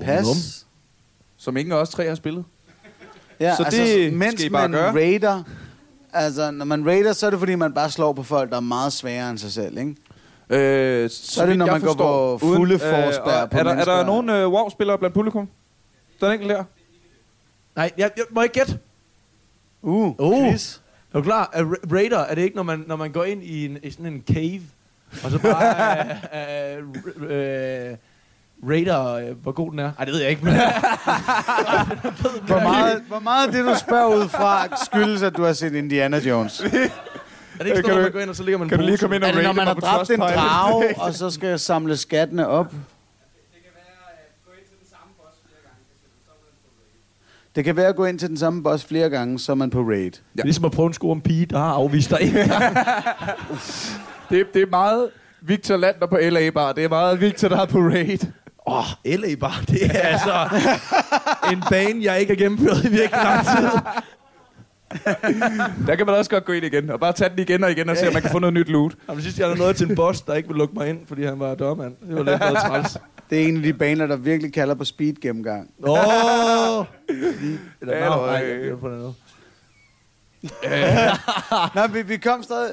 [0.00, 0.66] Pas.
[1.36, 2.44] som ingen af os tre har spillet.
[3.40, 4.94] Ja, Så altså, det mens skal I bare man gøre.
[4.94, 5.42] raider,
[6.12, 8.60] altså når man raider, så er det fordi, man bare slår på folk, der er
[8.60, 9.94] meget sværere end sig selv, ikke?
[10.50, 13.84] Øh, Så er det, når man går på fulde forspær og på er, der, er
[13.84, 15.48] der nogen øh, WoW-spillere blandt publikum?
[16.20, 16.64] Der er en enkelt her.
[17.76, 18.78] Nej, jeg, jeg, må jeg gætte?
[19.82, 20.44] Uh, Uh.
[20.50, 20.76] quiz.
[21.14, 21.50] Er du klar?
[21.52, 23.90] Er ra- Raider, er det ikke, når man, når man går ind i, en, i
[23.90, 24.62] sådan en cave,
[25.24, 26.04] og så bare...
[26.78, 26.84] øh,
[27.30, 27.96] øh, øh,
[28.68, 29.92] Raider, øh, hvor god den er.
[29.98, 30.54] Ej, det ved jeg ikke, men...
[32.46, 35.74] Hvor meget, hvor meget af det, du spørger ud fra, skyldes, at du har set
[35.74, 36.62] Indiana Jones?
[37.60, 38.82] er det ikke sådan, når du- man går ind, og så ligger man Kan du
[38.84, 40.18] en lige komme ind og Er det, når rate man har mig på dræbt en
[40.20, 40.44] Trustpilot?
[40.44, 42.74] drage, og så skal samle skattene op?
[47.56, 49.70] Det kan være at gå ind til den samme boss flere gange, så er man
[49.70, 50.10] på raid.
[50.10, 52.48] Det er ligesom at prøve en sko om pige, der har afvist dig en gang.
[54.30, 55.08] Det, det er meget
[55.40, 56.72] Victor Lander på LA Bar.
[56.72, 58.18] Det er meget Victor, der er på raid.
[58.66, 60.48] Åh, oh, LA bare, det er altså
[61.52, 63.68] en bane, jeg ikke har gennemført i virkelig lang tid.
[65.86, 67.88] Der kan man også godt gå ind igen, og bare tage den igen og igen
[67.88, 68.94] og se, om man kan få noget nyt loot.
[69.08, 71.24] Jamen, sidst jeg havde noget til en boss, der ikke ville lukke mig ind, fordi
[71.24, 71.96] han var dørmand.
[72.08, 72.96] Det var lidt noget træls.
[73.30, 75.70] Det er en af de baner, der virkelig kalder på speed gennemgang.
[75.82, 75.90] Åh!
[75.90, 76.84] Oh!
[77.80, 79.14] Eller, Eller, nej, jeg på noget.
[81.74, 82.70] Nå, vi, vi kom stadig...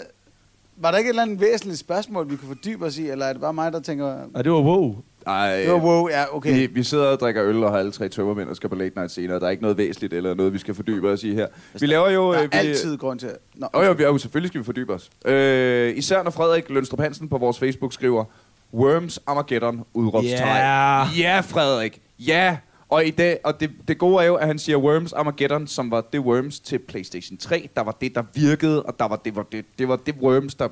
[0.78, 3.34] Var der ikke et eller andet væsentligt spørgsmål, vi kunne fordybe os i, eller er
[3.34, 4.18] det bare mig, der tænker...
[4.34, 4.96] Nej, det var wow.
[5.28, 6.54] Ej, Det var wow, ja, okay.
[6.60, 8.96] vi, vi sidder og drikker øl og har alle tre tømmermænd og skal på late
[8.96, 9.40] night senere.
[9.40, 11.48] Der er ikke noget væsentligt eller noget, vi skal fordybe os i her.
[11.80, 12.34] Vi laver jo...
[12.34, 13.30] Der er øh, vi, altid grund til...
[13.56, 15.10] Nå, Åh jo, vi er jo selvfølgelig skal vi fordybe os.
[15.26, 18.26] Øh, især når Frederik Lønstrup Hansen på vores Facebook skriver,
[18.74, 20.42] Worms Armageddon, udråbstegn.
[20.42, 21.20] Yeah.
[21.20, 22.02] Ja, Frederik.
[22.20, 22.58] Ja.
[22.90, 25.92] Og, i dag, og det, det gode er jo, at han siger Worms Armageddon, som
[25.92, 27.70] var det Worms til PlayStation 3.
[27.76, 30.56] Der var det, der virkede, og der var det, var det, det var det Worms,
[30.56, 30.68] der...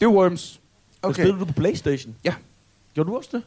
[0.00, 0.60] Det Worms.
[1.02, 1.10] Okay.
[1.10, 1.22] Okay.
[1.22, 2.14] Spillede du på Playstation?
[2.24, 2.34] Ja.
[2.98, 3.42] Gjorde du også det?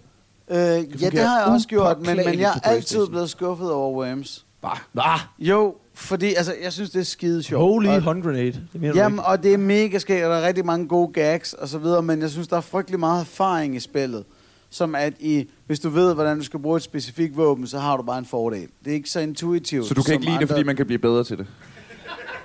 [0.50, 0.58] Øh,
[1.04, 4.46] ja, det har jeg også gjort, men, men jeg er altid blevet skuffet over Worms.
[4.62, 4.78] Bare.
[5.14, 7.62] Ah, Jo, fordi altså, jeg synes, det er skide sjovt.
[7.62, 8.68] holy og, hånd grenade.
[8.74, 11.68] Det Jamen, og det er mega skægt, og der er rigtig mange gode gags og
[11.68, 14.24] så videre, men jeg synes, der er frygtelig meget erfaring i spillet.
[14.70, 17.98] Som at i, hvis du ved, hvordan du skal bruge et specifikt våben, så har
[17.98, 18.68] du bare en fordel.
[18.84, 19.88] Det er ikke så intuitivt.
[19.88, 21.48] Så du kan ikke lide det, andre- fordi man kan blive bedre til det?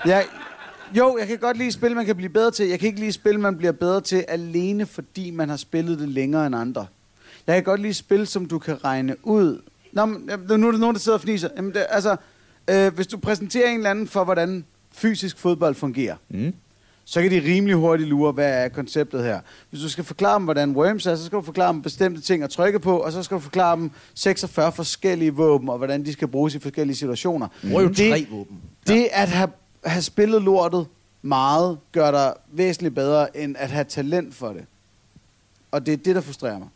[0.07, 0.25] Jeg,
[0.95, 2.69] jo, jeg kan godt lide spil, man kan blive bedre til.
[2.69, 6.09] Jeg kan ikke lide spil, man bliver bedre til alene, fordi man har spillet det
[6.09, 6.87] længere end andre.
[7.47, 9.63] Jeg kan godt lide spil, som du kan regne ud.
[9.93, 11.49] Nå, men, nu er der nogen, der sidder og fniser.
[11.57, 12.17] Jamen, det, altså,
[12.71, 14.65] øh, hvis du præsenterer en eller anden for, hvordan
[14.95, 16.53] fysisk fodbold fungerer, Mm.
[17.05, 19.41] så kan de rimelig hurtigt lure, hvad er konceptet her.
[19.71, 22.43] Hvis du skal forklare dem, hvordan Worms er, så skal du forklare dem bestemte ting
[22.43, 26.13] at trykke på, og så skal du forklare dem 46 forskellige våben, og hvordan de
[26.13, 27.49] skal bruges i forskellige situationer.
[27.65, 28.57] jo Det- tre våben.
[28.87, 29.49] det at have,
[29.87, 30.87] have spillet lortet
[31.23, 34.65] meget, gør dig væsentligt bedre, end at have talent for det.
[35.71, 36.69] Og det er det, der frustrerer mig.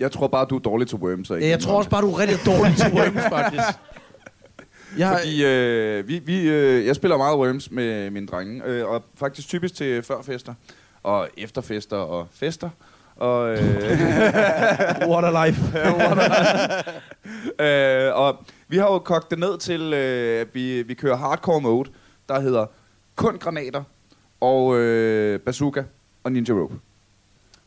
[0.00, 1.30] Jeg tror bare, du er dårlig til Worms.
[1.30, 3.78] ikke Ja, jeg tror også bare, du er rigtig dårlig til Worms, faktisk.
[4.98, 8.86] Jeg har, Fordi øh, vi, vi, øh, jeg spiller meget Worms med mine drenge, øh,
[8.86, 10.54] og faktisk typisk til førfester,
[11.02, 12.70] og efterfester og fester.
[13.16, 13.58] Og, øh,
[15.10, 15.78] what a life.
[17.60, 18.36] øh, og
[18.68, 21.90] vi har jo kogt det ned til, øh, at vi, vi kører hardcore mode,
[22.30, 22.66] der hedder
[23.16, 23.82] kun granater
[24.40, 25.82] og øh, bazooka
[26.24, 26.74] og ninja rope.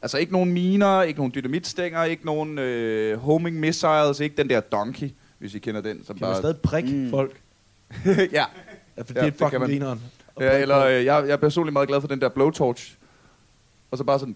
[0.01, 4.59] Altså ikke nogen miner, ikke nogen dynamitstænger, ikke nogen øh, homing missiles, ikke den der
[4.59, 5.09] donkey,
[5.39, 6.05] hvis I kender den.
[6.05, 7.09] Som Kan man bare, stadig prikke Mm.
[7.09, 7.41] folk?
[8.05, 8.45] ja,
[8.97, 9.69] Ja, for Ja, det er fucking man.
[9.69, 10.01] grineren.
[10.35, 12.95] Og Ja, eller øh, jeg, jeg er personligt meget glad for den der blowtorch.
[13.91, 14.35] Og så bare sådan...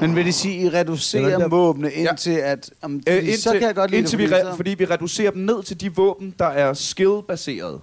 [0.00, 2.70] Men vil det sige, at I reducerer der- våbnene indtil at...
[2.84, 4.84] Um, Øh, indtil, så kan jeg godt lide indtil det, vi fordi re- fordi vi
[4.84, 7.80] reducerer dem ned til de våben, der er skill-baseret.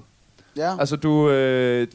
[0.57, 0.79] Ja.
[0.79, 1.87] Altså du, øh,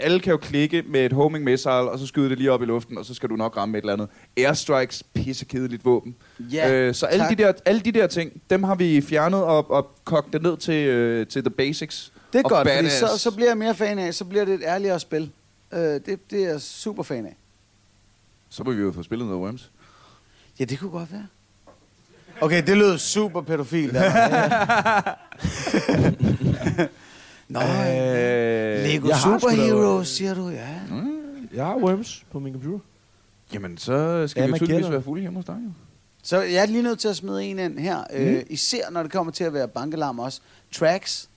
[0.00, 2.64] alle kan jo klikke med et homing missile, og så skyde det lige op i
[2.64, 4.08] luften, og så skal du nok ramme et eller andet.
[4.36, 6.14] Airstrikes, pissekedeligt våben.
[6.40, 9.70] ja, øh, så alle de, der, alle de der ting, dem har vi fjernet og,
[9.70, 12.12] og kogt det ned til, øh, til the basics.
[12.32, 14.54] det er og godt, fordi så, så bliver jeg mere fan af, så bliver det
[14.54, 15.30] et ærligere spil.
[15.72, 17.36] Øh, det, det er jeg super fan af.
[18.48, 19.70] Så må vi jo få spillet noget Worms.
[20.60, 21.26] Ja, det kunne godt være.
[22.40, 23.94] Okay, det lød super pædofil.
[23.94, 25.14] Der.
[27.48, 30.68] Nå, Øh, Lego sgu da- Superheroes, siger du, ja.
[31.54, 32.78] Jeg har Worms på min computer.
[33.54, 35.56] Jamen, så skal Ja, vi tydeligvis være fulde hjemme hos dig.
[35.64, 35.70] Jo.
[36.22, 37.98] Så jeg er lige nødt til at smide en ind her.
[38.10, 38.16] Mm.
[38.16, 40.40] Øh, især når det kommer til at være bankelarm også.
[40.72, 41.28] Tracks.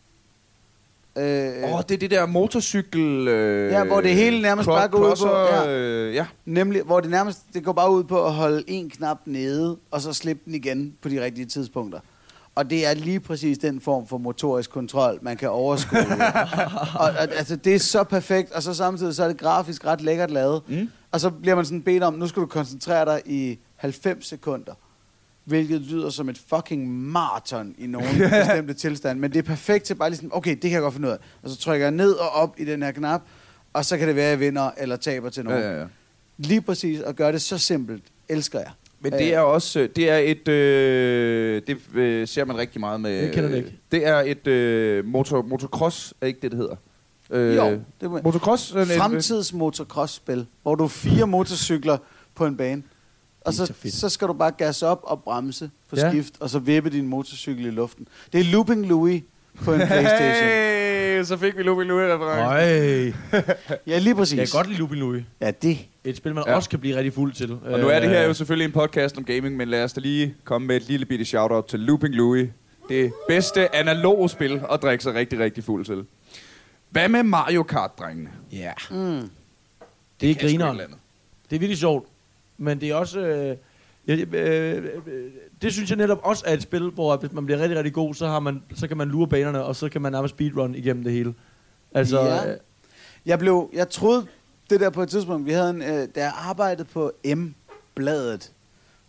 [1.17, 1.23] Øh,
[1.63, 3.27] Åh, oh, det er det der motorcykel...
[3.27, 5.69] Øh, Ja, hvor det hele nærmest bare går ud på- ja.
[5.69, 6.25] Øh, ja.
[6.45, 10.01] Nemlig, hvor det nærmest det går bare ud på at holde en knap nede, og
[10.01, 11.99] så slippe den igen på de rigtige tidspunkter.
[12.57, 15.99] Og det er lige præcis den form for motorisk kontrol, man kan overskue.
[16.99, 20.01] og, og, altså, det er så perfekt, og så samtidig så er det grafisk ret
[20.01, 20.61] lækkert lavet.
[20.67, 20.89] Mm.
[21.11, 24.73] Og så bliver man sådan bedt om, nu skal du koncentrere dig i 90 sekunder.
[25.43, 28.07] Hvilket lyder som et fucking maraton i nogle
[28.39, 29.19] bestemte tilstand.
[29.19, 31.17] Men det er perfekt til bare ligesom, okay, det kan jeg godt finde ud af.
[31.43, 33.21] Og så trykker jeg ned og op i den her knap,
[33.73, 35.63] og så kan det være, at jeg vinder eller taber til Ja, nogen.
[35.63, 35.85] ja, ja.
[36.37, 38.71] Lige præcis, at gøre det så simpelt, elsker jeg.
[38.99, 43.01] Men det er også øh, det er et øh, det øh, ser man rigtig meget
[43.01, 43.11] med.
[43.11, 43.73] Jeg kender det ikke.
[43.91, 46.75] Det er et øh, motor motocross er ikke det det hedder.
[47.31, 51.97] Øh, Jo, det må, Motocross et- fremtids motocross-spil, hvor du er fire motorcykler
[52.35, 52.83] på en bane.
[53.41, 56.09] og Det er så, så skal du bare gas op og bremse på Ja.
[56.11, 58.07] skift, og så vippe din motorcykel i luften.
[58.33, 59.21] Det er Looping Louis
[59.63, 60.49] på en Playstation.
[61.25, 63.33] Så fik vi reference.
[63.33, 63.41] Øj.
[63.87, 64.37] Ja, lige præcis.
[64.37, 65.23] Jeg kan godt lide Lupin Louis.
[65.41, 65.77] Ja, det.
[66.03, 66.55] Et spil, man Ja.
[66.55, 67.51] også kan blive rigtig fuld til.
[67.51, 70.01] Og nu er det her jo selvfølgelig en podcast om gaming, men lad os da
[70.01, 72.49] lige komme med et lille bitte shout-out til Looping Louis.
[72.89, 76.05] Det bedste analoge spil at drikke sig rigtig, rigtig fuld til.
[76.89, 78.29] Hvad med Mario Kart-drengene?
[78.51, 78.71] Ja.
[78.91, 78.95] Mm.
[79.01, 79.29] Det er Kan
[80.21, 80.77] sgu et grineren.
[80.77, 82.07] Det er virkelig sjovt.
[82.57, 83.19] Men det er også...
[83.19, 83.57] Øh,
[84.07, 85.31] ja, øh, øh,
[85.61, 88.13] det synes jeg netop også er et spil, hvor hvis man bliver rigtig, rigtig god,
[88.13, 91.03] så, har man, så kan man lure banerne, og så kan man nærmest speedrun igennem
[91.03, 91.33] det hele.
[91.93, 92.51] Altså, Ja.
[92.51, 92.57] øh,
[93.25, 94.25] Jeg blev, jeg troede
[94.69, 98.51] det der på et tidspunkt, vi havde en, øh, da jeg arbejdede på M-bladet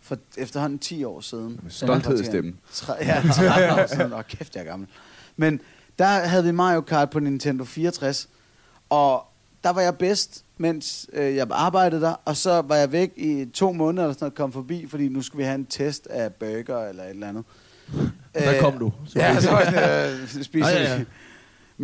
[0.01, 1.59] for efterhånden 10 år siden.
[1.63, 2.59] Med stolthed i stemmen.
[2.73, 4.13] Tre, ja, 13 år siden.
[4.13, 4.87] Åh, kæft, jeg er gammel.
[5.37, 5.61] Men
[5.99, 8.29] der havde vi Mario Kart på Nintendo 64,
[8.89, 9.25] og
[9.63, 13.45] der var jeg bedst, mens øh, jeg arbejdede der, og så var jeg væk i
[13.53, 16.33] to måneder eller sådan noget, kom forbi, fordi nu skulle vi have en test af
[16.33, 17.43] burger eller et eller andet.
[18.33, 18.91] der Øh, kom du.
[19.05, 21.03] Så Ja, så var jeg øh, spise Ja, ja.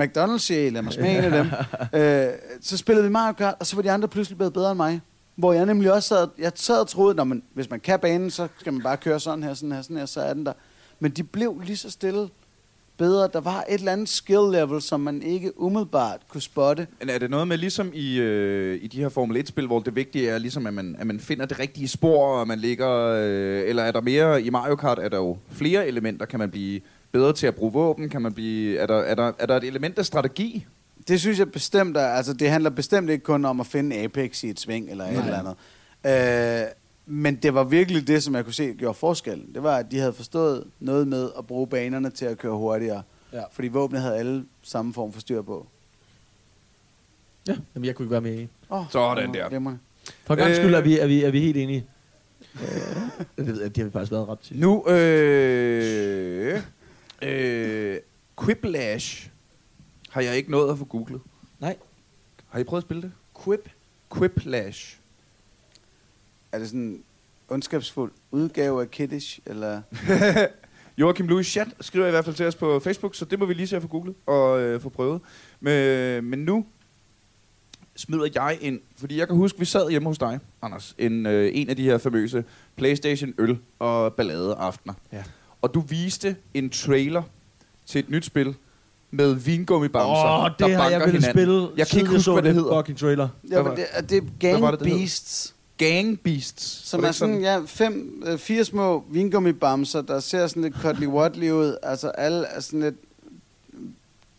[0.04, 1.52] McDonald's sjæl, lad mig smage en af dem.
[2.02, 2.28] øh,
[2.62, 5.02] så spillede vi Mario Kart, og så var de andre pludselig blevet bedre end mig.
[5.36, 8.48] Hvor jeg nemlig også sad, jeg sad og troede, man, hvis man kan banen, så
[8.60, 10.54] skal man bare køre sådan her, sådan her, sådan her, så er den der.
[11.00, 12.30] Men de blev lige så stille
[12.98, 13.30] bedre.
[13.34, 16.88] Der var et eller andet skill level, som man ikke umiddelbart kunne spotte.
[17.00, 19.96] Men er det noget med, ligesom i, øh, i de her Formel 1-spil, hvor det
[19.96, 22.90] vigtige er, ligesom, at, man, at man finder det rigtige spor, og man ligger...
[22.90, 24.42] Øh, eller er der mere...
[24.42, 26.26] I Mario Kart er der jo flere elementer.
[26.26, 26.82] Kan man blive
[27.12, 28.10] bedre til at bruge våben?
[28.10, 28.78] Kan man blive...
[28.78, 30.66] Er der, er der, er der et element af strategi?
[31.08, 34.44] Det synes jeg bestemt er, altså det handler bestemt ikke kun om at finde Apex
[34.44, 35.26] i et sving eller et Nej.
[35.26, 35.56] eller andet.
[36.64, 36.68] Øh,
[37.06, 39.54] men det var virkelig det, som jeg kunne se gjorde forskellen.
[39.54, 43.04] Det var, at de havde forstået noget med at bruge banerne til at køre hurtigere.
[43.34, 43.44] Ja.
[43.52, 45.68] Fordi våbnet havde alle samme form for styr på.
[47.48, 48.48] Ja, jamen, jeg kunne ikke være med i.
[48.70, 49.50] Oh, Sådan der.
[49.50, 49.80] Glimrende.
[50.24, 50.56] For en gang Øh.
[50.56, 51.86] skyld er vi, er vi, er vi helt enige.
[52.56, 52.68] Øh,
[53.38, 54.60] det ved jeg, de har vi faktisk været ret til.
[54.60, 56.62] Nu, øh,
[57.22, 57.98] øh,
[58.46, 59.30] Quiplash
[60.10, 61.22] har jeg ikke nået at få googlet.
[61.60, 61.76] Nej.
[62.50, 63.12] Har I prøvet at spille det?
[63.44, 63.70] Quip.
[64.18, 64.98] Quiplash.
[66.56, 67.04] Er det sådan en
[67.50, 69.40] ondskabsfuld udgave af Kiddish?
[69.46, 69.82] Eller?
[70.98, 73.54] Joachim Louis Chat skriver i hvert fald til os på Facebook, så det må vi
[73.54, 75.22] lige se at få googlet og øh, få prøvet.
[75.60, 76.66] Men, men nu
[77.96, 81.52] smider jeg ind, fordi jeg kan huske, vi sad hjemme hos dig, Anders, en, øh,
[81.54, 82.44] en af de her famøse
[82.76, 84.94] Playstation øl og ballade aftener.
[85.14, 85.24] Ja.
[85.62, 87.24] Og du viste en trailer
[87.86, 88.56] til et nyt spil
[89.12, 91.32] med vingummibamser, oh, der det har jeg ville hinanden.
[91.34, 92.80] spille, Jeg kan ikke huske, så hvad det hedder.
[92.82, 93.28] fucking trailer.
[93.50, 94.98] Ja, var- men det, er- det er hvad Gang var det, det hed?
[94.98, 95.55] Beasts.
[95.78, 96.90] Gang Beasts.
[96.90, 101.50] Som er sådan, ja, fem, øh, fire små vingummibamser, der ser sådan lidt Cuddly Waddly
[101.52, 101.78] ud.
[101.84, 102.96] Altså alle er sådan lidt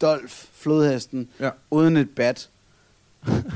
[0.01, 1.51] Dolph, flodhesten, Ja.
[1.71, 2.49] uden et bat.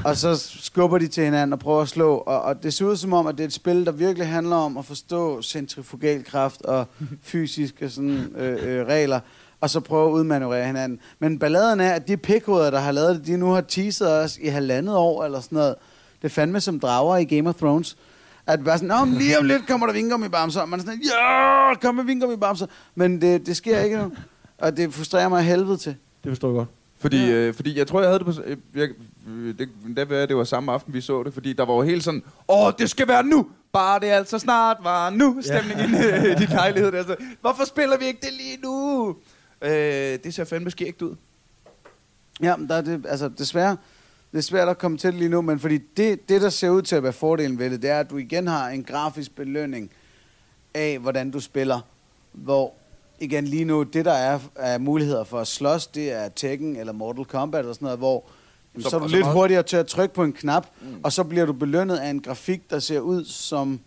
[0.05, 2.16] og så skubber de til hinanden og prøver at slå.
[2.16, 4.57] Og, og det ser ud som om, at det er et spil, der virkelig handler
[4.57, 6.87] om at forstå centrifugalkraft og
[7.22, 9.20] fysiske sådan, øh, øh, regler.
[9.61, 11.01] Og så prøve at udmanøvrere hinanden.
[11.18, 14.39] Men balladen er, at de pikhoveder, der har lavet det, de nu har teaset os
[14.39, 15.74] i halvandet år eller sådan noget.
[16.23, 17.97] Det er fandme som drager i Game of Thrones.
[18.47, 20.61] At bare sådan, men lige om lidt kommer der vingummibamser.
[20.61, 22.66] Og man er sådan, ja, kom med vingummibamser.
[22.95, 24.12] Men det, det sker ikke nu.
[24.59, 25.97] Og det frustrerer mig helvede til.
[26.25, 26.68] Det forstår jeg godt.
[26.99, 27.33] Fordi, Ja.
[27.33, 28.43] øh, fordi jeg tror, jeg havde det på...
[28.45, 28.89] øh, Jeg,
[29.29, 31.83] øh, det, det, det, det var samme aften, vi så det, fordi der var jo
[31.83, 33.47] helt sådan, åh, det skal være nu!
[33.73, 36.33] Bare det altså snart var nu, stemning ja.
[36.33, 36.93] i din lejlighed.
[36.93, 37.03] Der.
[37.03, 39.09] Så, Hvorfor spiller vi ikke det lige nu?
[39.62, 39.71] Øh,
[40.25, 41.14] det ser fandme skægt ud.
[42.43, 43.77] Ja, men der er det, altså desværre,
[44.33, 46.70] det er svært at komme til det lige nu, men fordi det, det, der ser
[46.70, 49.35] ud til at være fordelen ved det, det er, at du igen har en grafisk
[49.37, 49.91] belønning
[50.74, 51.81] af, hvordan du spiller.
[52.33, 52.72] Hvor,
[53.20, 56.93] igen lige nu, det der er af muligheder for at slås, det er Tekken eller
[56.93, 58.24] Mortal Kombat eller sådan noget, hvor
[58.74, 60.66] jamen, Så- så, er du så lidt meget- hurtigere til at trykke på en knap,
[60.81, 60.87] Mm.
[61.03, 63.81] og så bliver du belønnet af en grafik, der ser ud som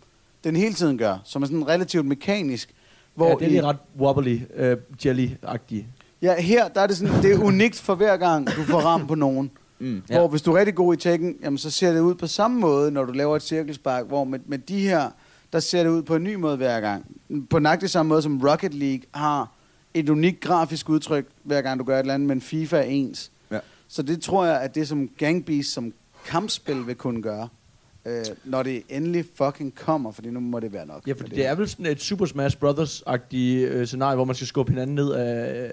[0.44, 2.70] den hele tiden gør, som er sådan relativt mekanisk.
[3.14, 5.86] Hvor ja, det er i- lige ret wobbly, uh, jelly-agtig.
[6.22, 9.08] Ja, her der er det sådan, det er unikt for hver gang, du får ramt
[9.08, 9.50] på nogen.
[9.78, 10.02] Mm.
[10.10, 10.18] Ja.
[10.18, 12.60] Hvor hvis du er rigtig god i Tekken, jamen, så ser det ud på samme
[12.60, 15.10] måde, når du laver et cirkelspark, hvor med, med de her,
[15.52, 17.06] der ser det ud på en ny måde hver gang.
[17.50, 19.52] På nøjagtig samme måde som Rocket League har
[19.94, 23.30] et unikt grafisk udtryk, hver gang du gør et eller andet, men FIFA er ens.
[23.50, 23.58] Ja.
[23.88, 25.92] Så det tror jeg, at det som Gang Beasts som
[26.26, 27.48] kampspil vil kunne gøre,
[28.06, 31.06] øh, når det endelig fucking kommer, fordi nu må det være nok.
[31.06, 34.34] Ja, for fordi det er vel sådan et Super Smash Brothers-agtigt øh, scenarie, hvor man
[34.34, 35.70] skal skubbe hinanden ned af...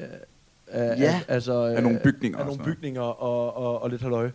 [0.72, 1.22] af Ja.
[1.28, 2.78] af, altså, Af nogle bygninger Af og nogle sådan noget.
[2.78, 4.30] bygninger og, og, og lidt halløj.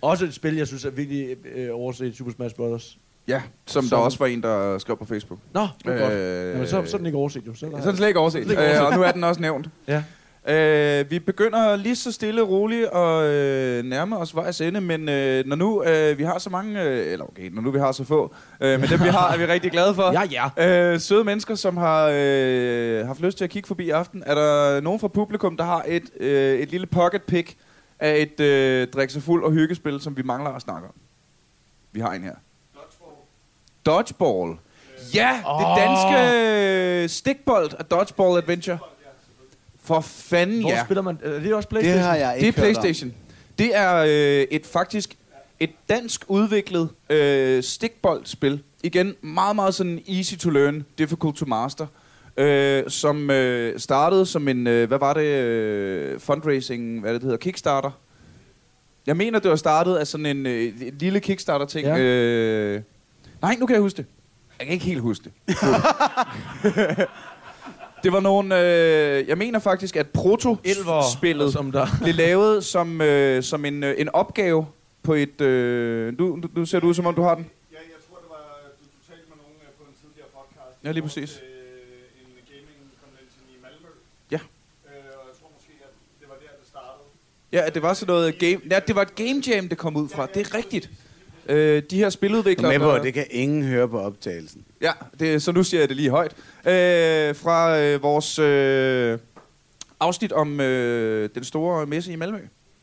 [0.00, 2.98] Også et spil, jeg synes er virkelig øh, overset Super Smash Brothers.
[3.28, 5.38] Ja, som, som der også var en, der skrev på Facebook.
[5.54, 6.12] Nå, det er øh, godt.
[6.12, 7.54] Øh, Jamen, så, så er den ikke overset jo.
[7.54, 8.80] Så, Så er den slet ikke overset, Slet ikke overset.
[8.80, 9.68] øh, og nu er den også nævnt.
[9.88, 10.02] Ja.
[10.48, 15.08] Øh, vi begynder lige så stille og roligt at øh, nærme os vejs ende, men
[15.08, 17.92] øh, når nu øh, vi har så mange, øh, eller okay, når nu vi har
[17.92, 20.12] så få, øh, men dem vi har, er vi rigtig glade for.
[20.20, 20.92] Ja, ja.
[20.92, 24.22] Øh, søde mennesker, som har øh, haft lyst til at kigge forbi i aften.
[24.26, 27.56] Er der nogen fra publikum, der har et, øh, et lille pocket pick
[28.00, 30.94] af et øh, drikke sig fuld og hyggespil, som vi mangler at snakke om?
[31.92, 32.34] Vi har en her.
[33.86, 34.56] Dodgeball.
[35.14, 36.36] Ja, det danske
[37.02, 38.78] øh, stikbold af Dodgeball Adventure.
[39.84, 40.84] For fanden, Hvor ja.
[40.84, 41.18] spiller man?
[41.22, 42.02] Er det også Det Playstation?
[42.02, 42.82] har jeg Det ikke er hørt om.
[42.82, 43.14] PlayStation.
[43.58, 45.16] Det er øh, et faktisk
[45.60, 48.62] et dansk udviklet øh, stikboldspil.
[48.82, 51.86] Igen, meget, meget sådan easy to learn, difficult to master.
[52.36, 57.36] Øh, som øh, startede som en, øh, hvad var det, øh, fundraising, hvad det hedder,
[57.36, 57.90] Kickstarter.
[59.06, 61.86] Jeg mener, det var startet af sådan en, øh, lille Kickstarter-ting.
[61.86, 61.98] Ja.
[61.98, 62.82] Øh,
[63.42, 64.06] nej, nu kan jeg huske det.
[64.58, 65.56] Jeg kan ikke helt huske det.
[68.02, 71.86] det var nogle, øh, jeg mener faktisk, at proto-spillet som der...
[72.02, 74.66] blev lavet som, øh, som en, øh, en opgave
[75.02, 75.40] på et...
[75.40, 77.50] Øh, du, du, du ser det ud, som om du har den.
[77.72, 80.84] Ja, jeg tror, det var, du, du talte med nogen øh, på en tidligere podcast.
[80.84, 81.30] Ja, lige præcis.
[81.30, 81.48] til, Øh,
[82.22, 83.88] en gaming convention i Malmø.
[84.30, 84.36] Ja.
[84.36, 84.40] Øh,
[85.20, 87.06] og jeg tror måske, at det var der, det startede.
[87.52, 88.60] Ja, at det var sådan noget game...
[88.70, 90.26] Ja, det var et game jam, det kom ud fra.
[90.34, 90.90] Det er rigtigt.
[91.48, 92.74] Øh, de her spiludviklere...
[92.74, 94.64] er med på, det kan ingen høre på optagelsen.
[94.80, 96.32] Ja, det, så nu siger jeg det lige højt.
[96.66, 99.18] Øh, fra øh, vores øh,
[100.00, 102.38] afsnit om øh, den store messe i Malmø.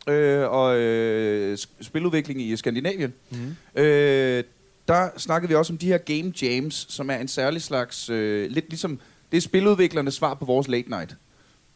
[0.10, 3.14] Øh, og øh, spiludvikling i Skandinavien.
[3.30, 3.56] Mhm.
[3.76, 4.44] Øh,
[4.88, 8.10] der snakkede vi også om de her game jams, som er en særlig slags...
[8.10, 9.00] Øh, lidt ligesom...
[9.32, 11.16] Det er spiludviklernes svar på vores late night.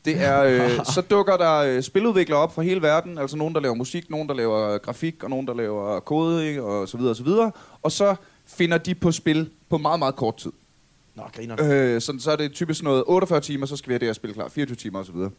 [0.05, 3.61] Det er, øh, så dukker der øh, spiludviklere op fra hele verden, altså nogen, der
[3.61, 7.15] laver musik, nogen, der laver grafik, og nogen, der laver koding, og så videre, og
[7.15, 7.51] så videre.
[7.81, 10.51] Og så finder de på spil på meget, meget kort tid.
[11.15, 11.55] Nå, griner.
[11.61, 14.07] Øh, så, så er det typisk sådan noget 48 timer, så skal vi have det
[14.07, 14.47] her spil klar.
[14.47, 15.15] 24 timer osv.
[15.15, 15.29] Så,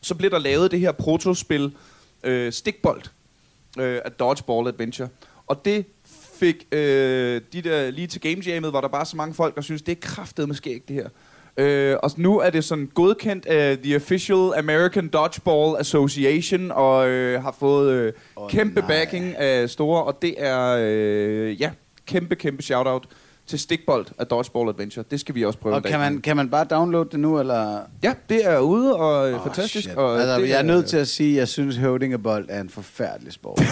[0.00, 1.72] så bliver der lavet det her protospil
[2.24, 3.02] øh, Stikbold
[3.78, 5.08] øh, af Dodgeball Adventure.
[5.46, 5.84] Og det
[6.34, 9.60] fik øh, de der lige til Game Jammet, var der bare så mange folk, der
[9.60, 11.08] synes det er kraftet med skæg, det her.
[11.56, 17.42] Øh, og nu er det sådan godkendt af The Official American Dodgeball Association, og øh,
[17.42, 18.88] har fået øh, Åh, kæmpe nej.
[18.88, 21.70] backing af store, og det er, øh, ja,
[22.06, 23.04] kæmpe, kæmpe shout-out
[23.52, 25.04] til Stikbold af Dodgeball Adventure.
[25.10, 25.90] Det skal vi også prøve Og en dag.
[25.90, 27.80] kan man, kan man bare downloade det nu, eller?
[28.02, 29.86] Ja, det er ude og Åh, fantastisk.
[29.88, 29.96] shit.
[29.96, 32.70] Og altså, det jeg er nødt til at sige, at jeg synes, høvdingebold er en
[32.70, 33.60] forfærdelig sport.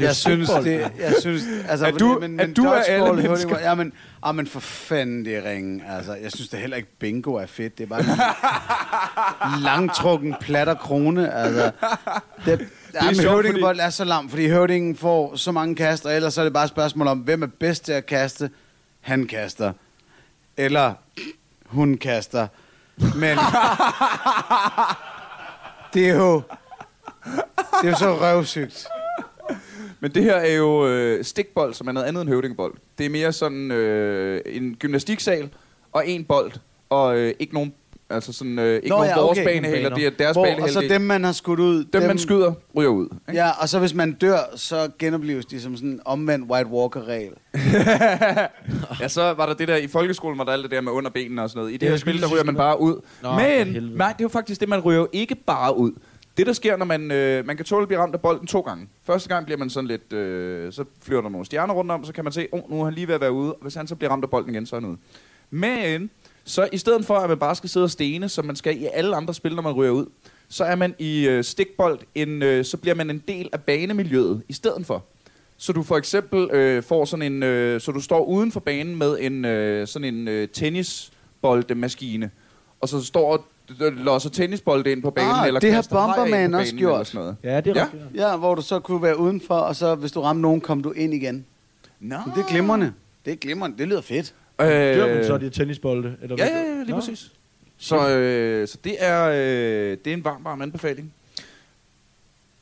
[0.00, 3.58] jeg synes, det, jeg synes, altså, Er du- men, er men du af alle mennesker?
[3.60, 3.92] Ja, men,
[4.22, 5.82] ah, men for fanden, det er ringen.
[5.88, 7.78] Altså, jeg synes det heller ikke, bingo er fedt.
[7.78, 8.00] Det er bare
[9.56, 11.32] en langtrukken platter krone.
[11.34, 11.70] Altså,
[12.44, 12.60] det,
[12.94, 16.40] ja, men høvdingebold er så lam, fordi høvdingen får så mange kaster, og ellers så
[16.40, 18.50] er det bare et spørgsmål om, hvem er bedst til at kaste.
[19.00, 19.72] Han kaster.
[20.56, 20.94] Eller
[21.66, 22.46] hun kaster.
[22.96, 23.38] Men
[25.94, 26.42] det er jo
[27.80, 28.86] det er jo så røvsygt.
[30.00, 32.74] Men det her er jo øh, stikbold, som er noget andet end høvdingebold.
[32.98, 35.50] Det er mere sådan øh, en gymnastiksal
[35.92, 36.52] og en bold,
[36.90, 37.74] og øh, ikke nogen,
[38.12, 39.48] altså sådan, øh, ikke Nå, nogen ja, vores okay.
[39.48, 40.72] banehaler, det er deres Hvor, og banehaler.
[40.72, 41.84] så det- dem, man har skudt ud.
[41.84, 43.04] dem, man skyder, ryger ud.
[43.28, 43.40] Ikke?
[43.40, 47.32] Ja, og så hvis man dør, så genopleves de som sådan en omvendt White Walker-regel.
[49.00, 51.10] Ja, så var der det der, i folkeskolen var der alt det der med under
[51.10, 51.70] benene og sådan noget.
[51.70, 53.00] I det, Det her er spil, der ryger man bare ud.
[53.22, 55.92] Nå, Men, nej, det er jo faktisk det, man ryger jo ikke bare ud.
[56.36, 58.60] Det, der sker, når man, øh, man kan tåle at blive ramt af bolden to
[58.60, 58.88] gange.
[59.04, 62.12] Første gang bliver man sådan lidt, øh, så flyver der nogle stjerner rundt om, så
[62.12, 63.52] kan man se, oh, nu er han lige ved at være ude.
[63.52, 64.98] Og hvis han så bliver ramt af bolden igen, så er han ude.
[65.50, 66.10] Men,
[66.44, 68.86] så i stedet for, at man bare skal sidde og stene, som man skal i
[68.92, 70.06] alle andre spil, når man ryger ud,
[70.48, 74.42] så er man i øh, stikbold, en, øh, så bliver man en del af banemiljøet
[74.48, 75.04] i stedet for.
[75.56, 78.96] Så du for eksempel øh, får sådan en, øh, så du står uden for banen
[78.98, 82.30] med en øh, sådan en øh, tennisboldemaskine,
[82.80, 83.44] og så står og
[83.78, 86.92] losser tennisbolde ind på banen, Ah, eller det har Bomberman også gjort.
[86.94, 87.36] Eller sådan noget.
[87.42, 87.84] Ja, det er Ja.
[87.84, 88.02] rigtigt.
[88.14, 90.90] Ja, hvor du så kunne være udenfor, og så hvis du ramte nogen, kom du
[90.90, 91.44] ind igen.
[92.00, 92.16] Nå.
[92.26, 92.92] Men det er glimrende.
[93.24, 93.78] Det er glimrende.
[93.78, 94.34] Det lyder fedt.
[94.64, 96.16] Øh, Dør man så de tennisbolde?
[96.22, 96.96] Eller Ja, ja, ja, lige Nå.
[96.96, 97.32] præcis.
[97.78, 101.12] Så, øh, så det, er, øh, det er en varm, varm anbefaling.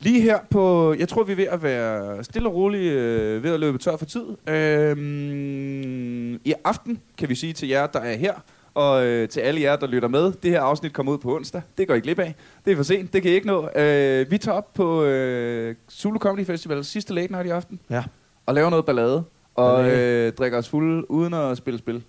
[0.00, 3.54] Lige her på, jeg tror vi er ved at være stille og roligt øh, ved
[3.54, 4.24] at løbe tør for tid.
[4.48, 8.34] Øhm, I aften kan vi sige til jer, der er her,
[8.74, 10.32] og øh, til alle jer, der lytter med.
[10.42, 11.62] Det her afsnit kommer ud på onsdag.
[11.78, 12.34] Det går I glip af.
[12.64, 13.12] Det er for sent.
[13.12, 13.68] Det kan I ikke nå.
[13.76, 17.80] Øh, vi tager op på øh, Zulu Comedy Festival sidste late night i aften.
[17.90, 18.04] Ja.
[18.46, 19.24] Og laver noget ballade.
[19.60, 22.02] Og øh, drikker os fulde uden at spille spil.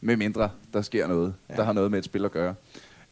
[0.00, 1.54] Med mindre der sker noget, ja.
[1.54, 2.54] der har noget med et spil at gøre.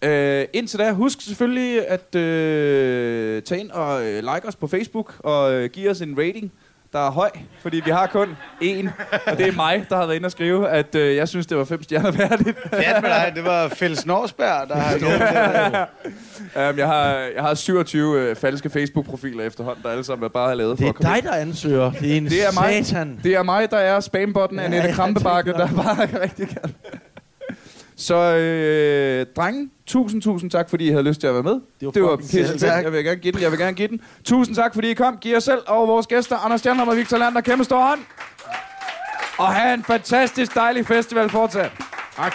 [0.02, 5.14] Øh, indtil da, husk selvfølgelig at øh, tage ind og øh, like os på Facebook
[5.18, 6.52] og øh, give os en rating.
[6.92, 7.30] Der er høj,
[7.62, 8.88] fordi vi har kun én,
[9.30, 11.56] og det er mig, der har været inde og skrive, at øh, jeg synes, det
[11.56, 12.58] var fem stjerner værdigt.
[12.70, 16.70] Pjat med dig, det var Fælles Norsberg, der har gjort det.
[16.70, 20.56] um, jeg, har, jeg har 27 øh, falske Facebook-profiler efterhånden, der alle sammen er bare
[20.56, 21.90] lavet for Det er dig, der ansøger.
[21.90, 22.86] Det er en Det er mig.
[22.86, 23.20] satan.
[23.24, 26.72] Det er mig, der er spambotten Ja, Annette ja, Krampebakke, der er bare rigtig gerne.
[27.98, 31.52] Så øh, drenge, tusind, tusind tak, fordi I havde lyst til at være med.
[31.52, 32.84] Det var det var pisse tak.
[32.84, 34.00] Jeg vil gerne give den, jeg vil gerne give den.
[34.24, 35.16] Tusind tak, fordi I kom.
[35.16, 38.00] Giv jer selv og vores gæster, Anders Stjernholm og Victor Lander, kæmpe stor hånd.
[39.38, 41.72] Og have en fantastisk dejlig festival fortsat.
[42.16, 42.34] Tak.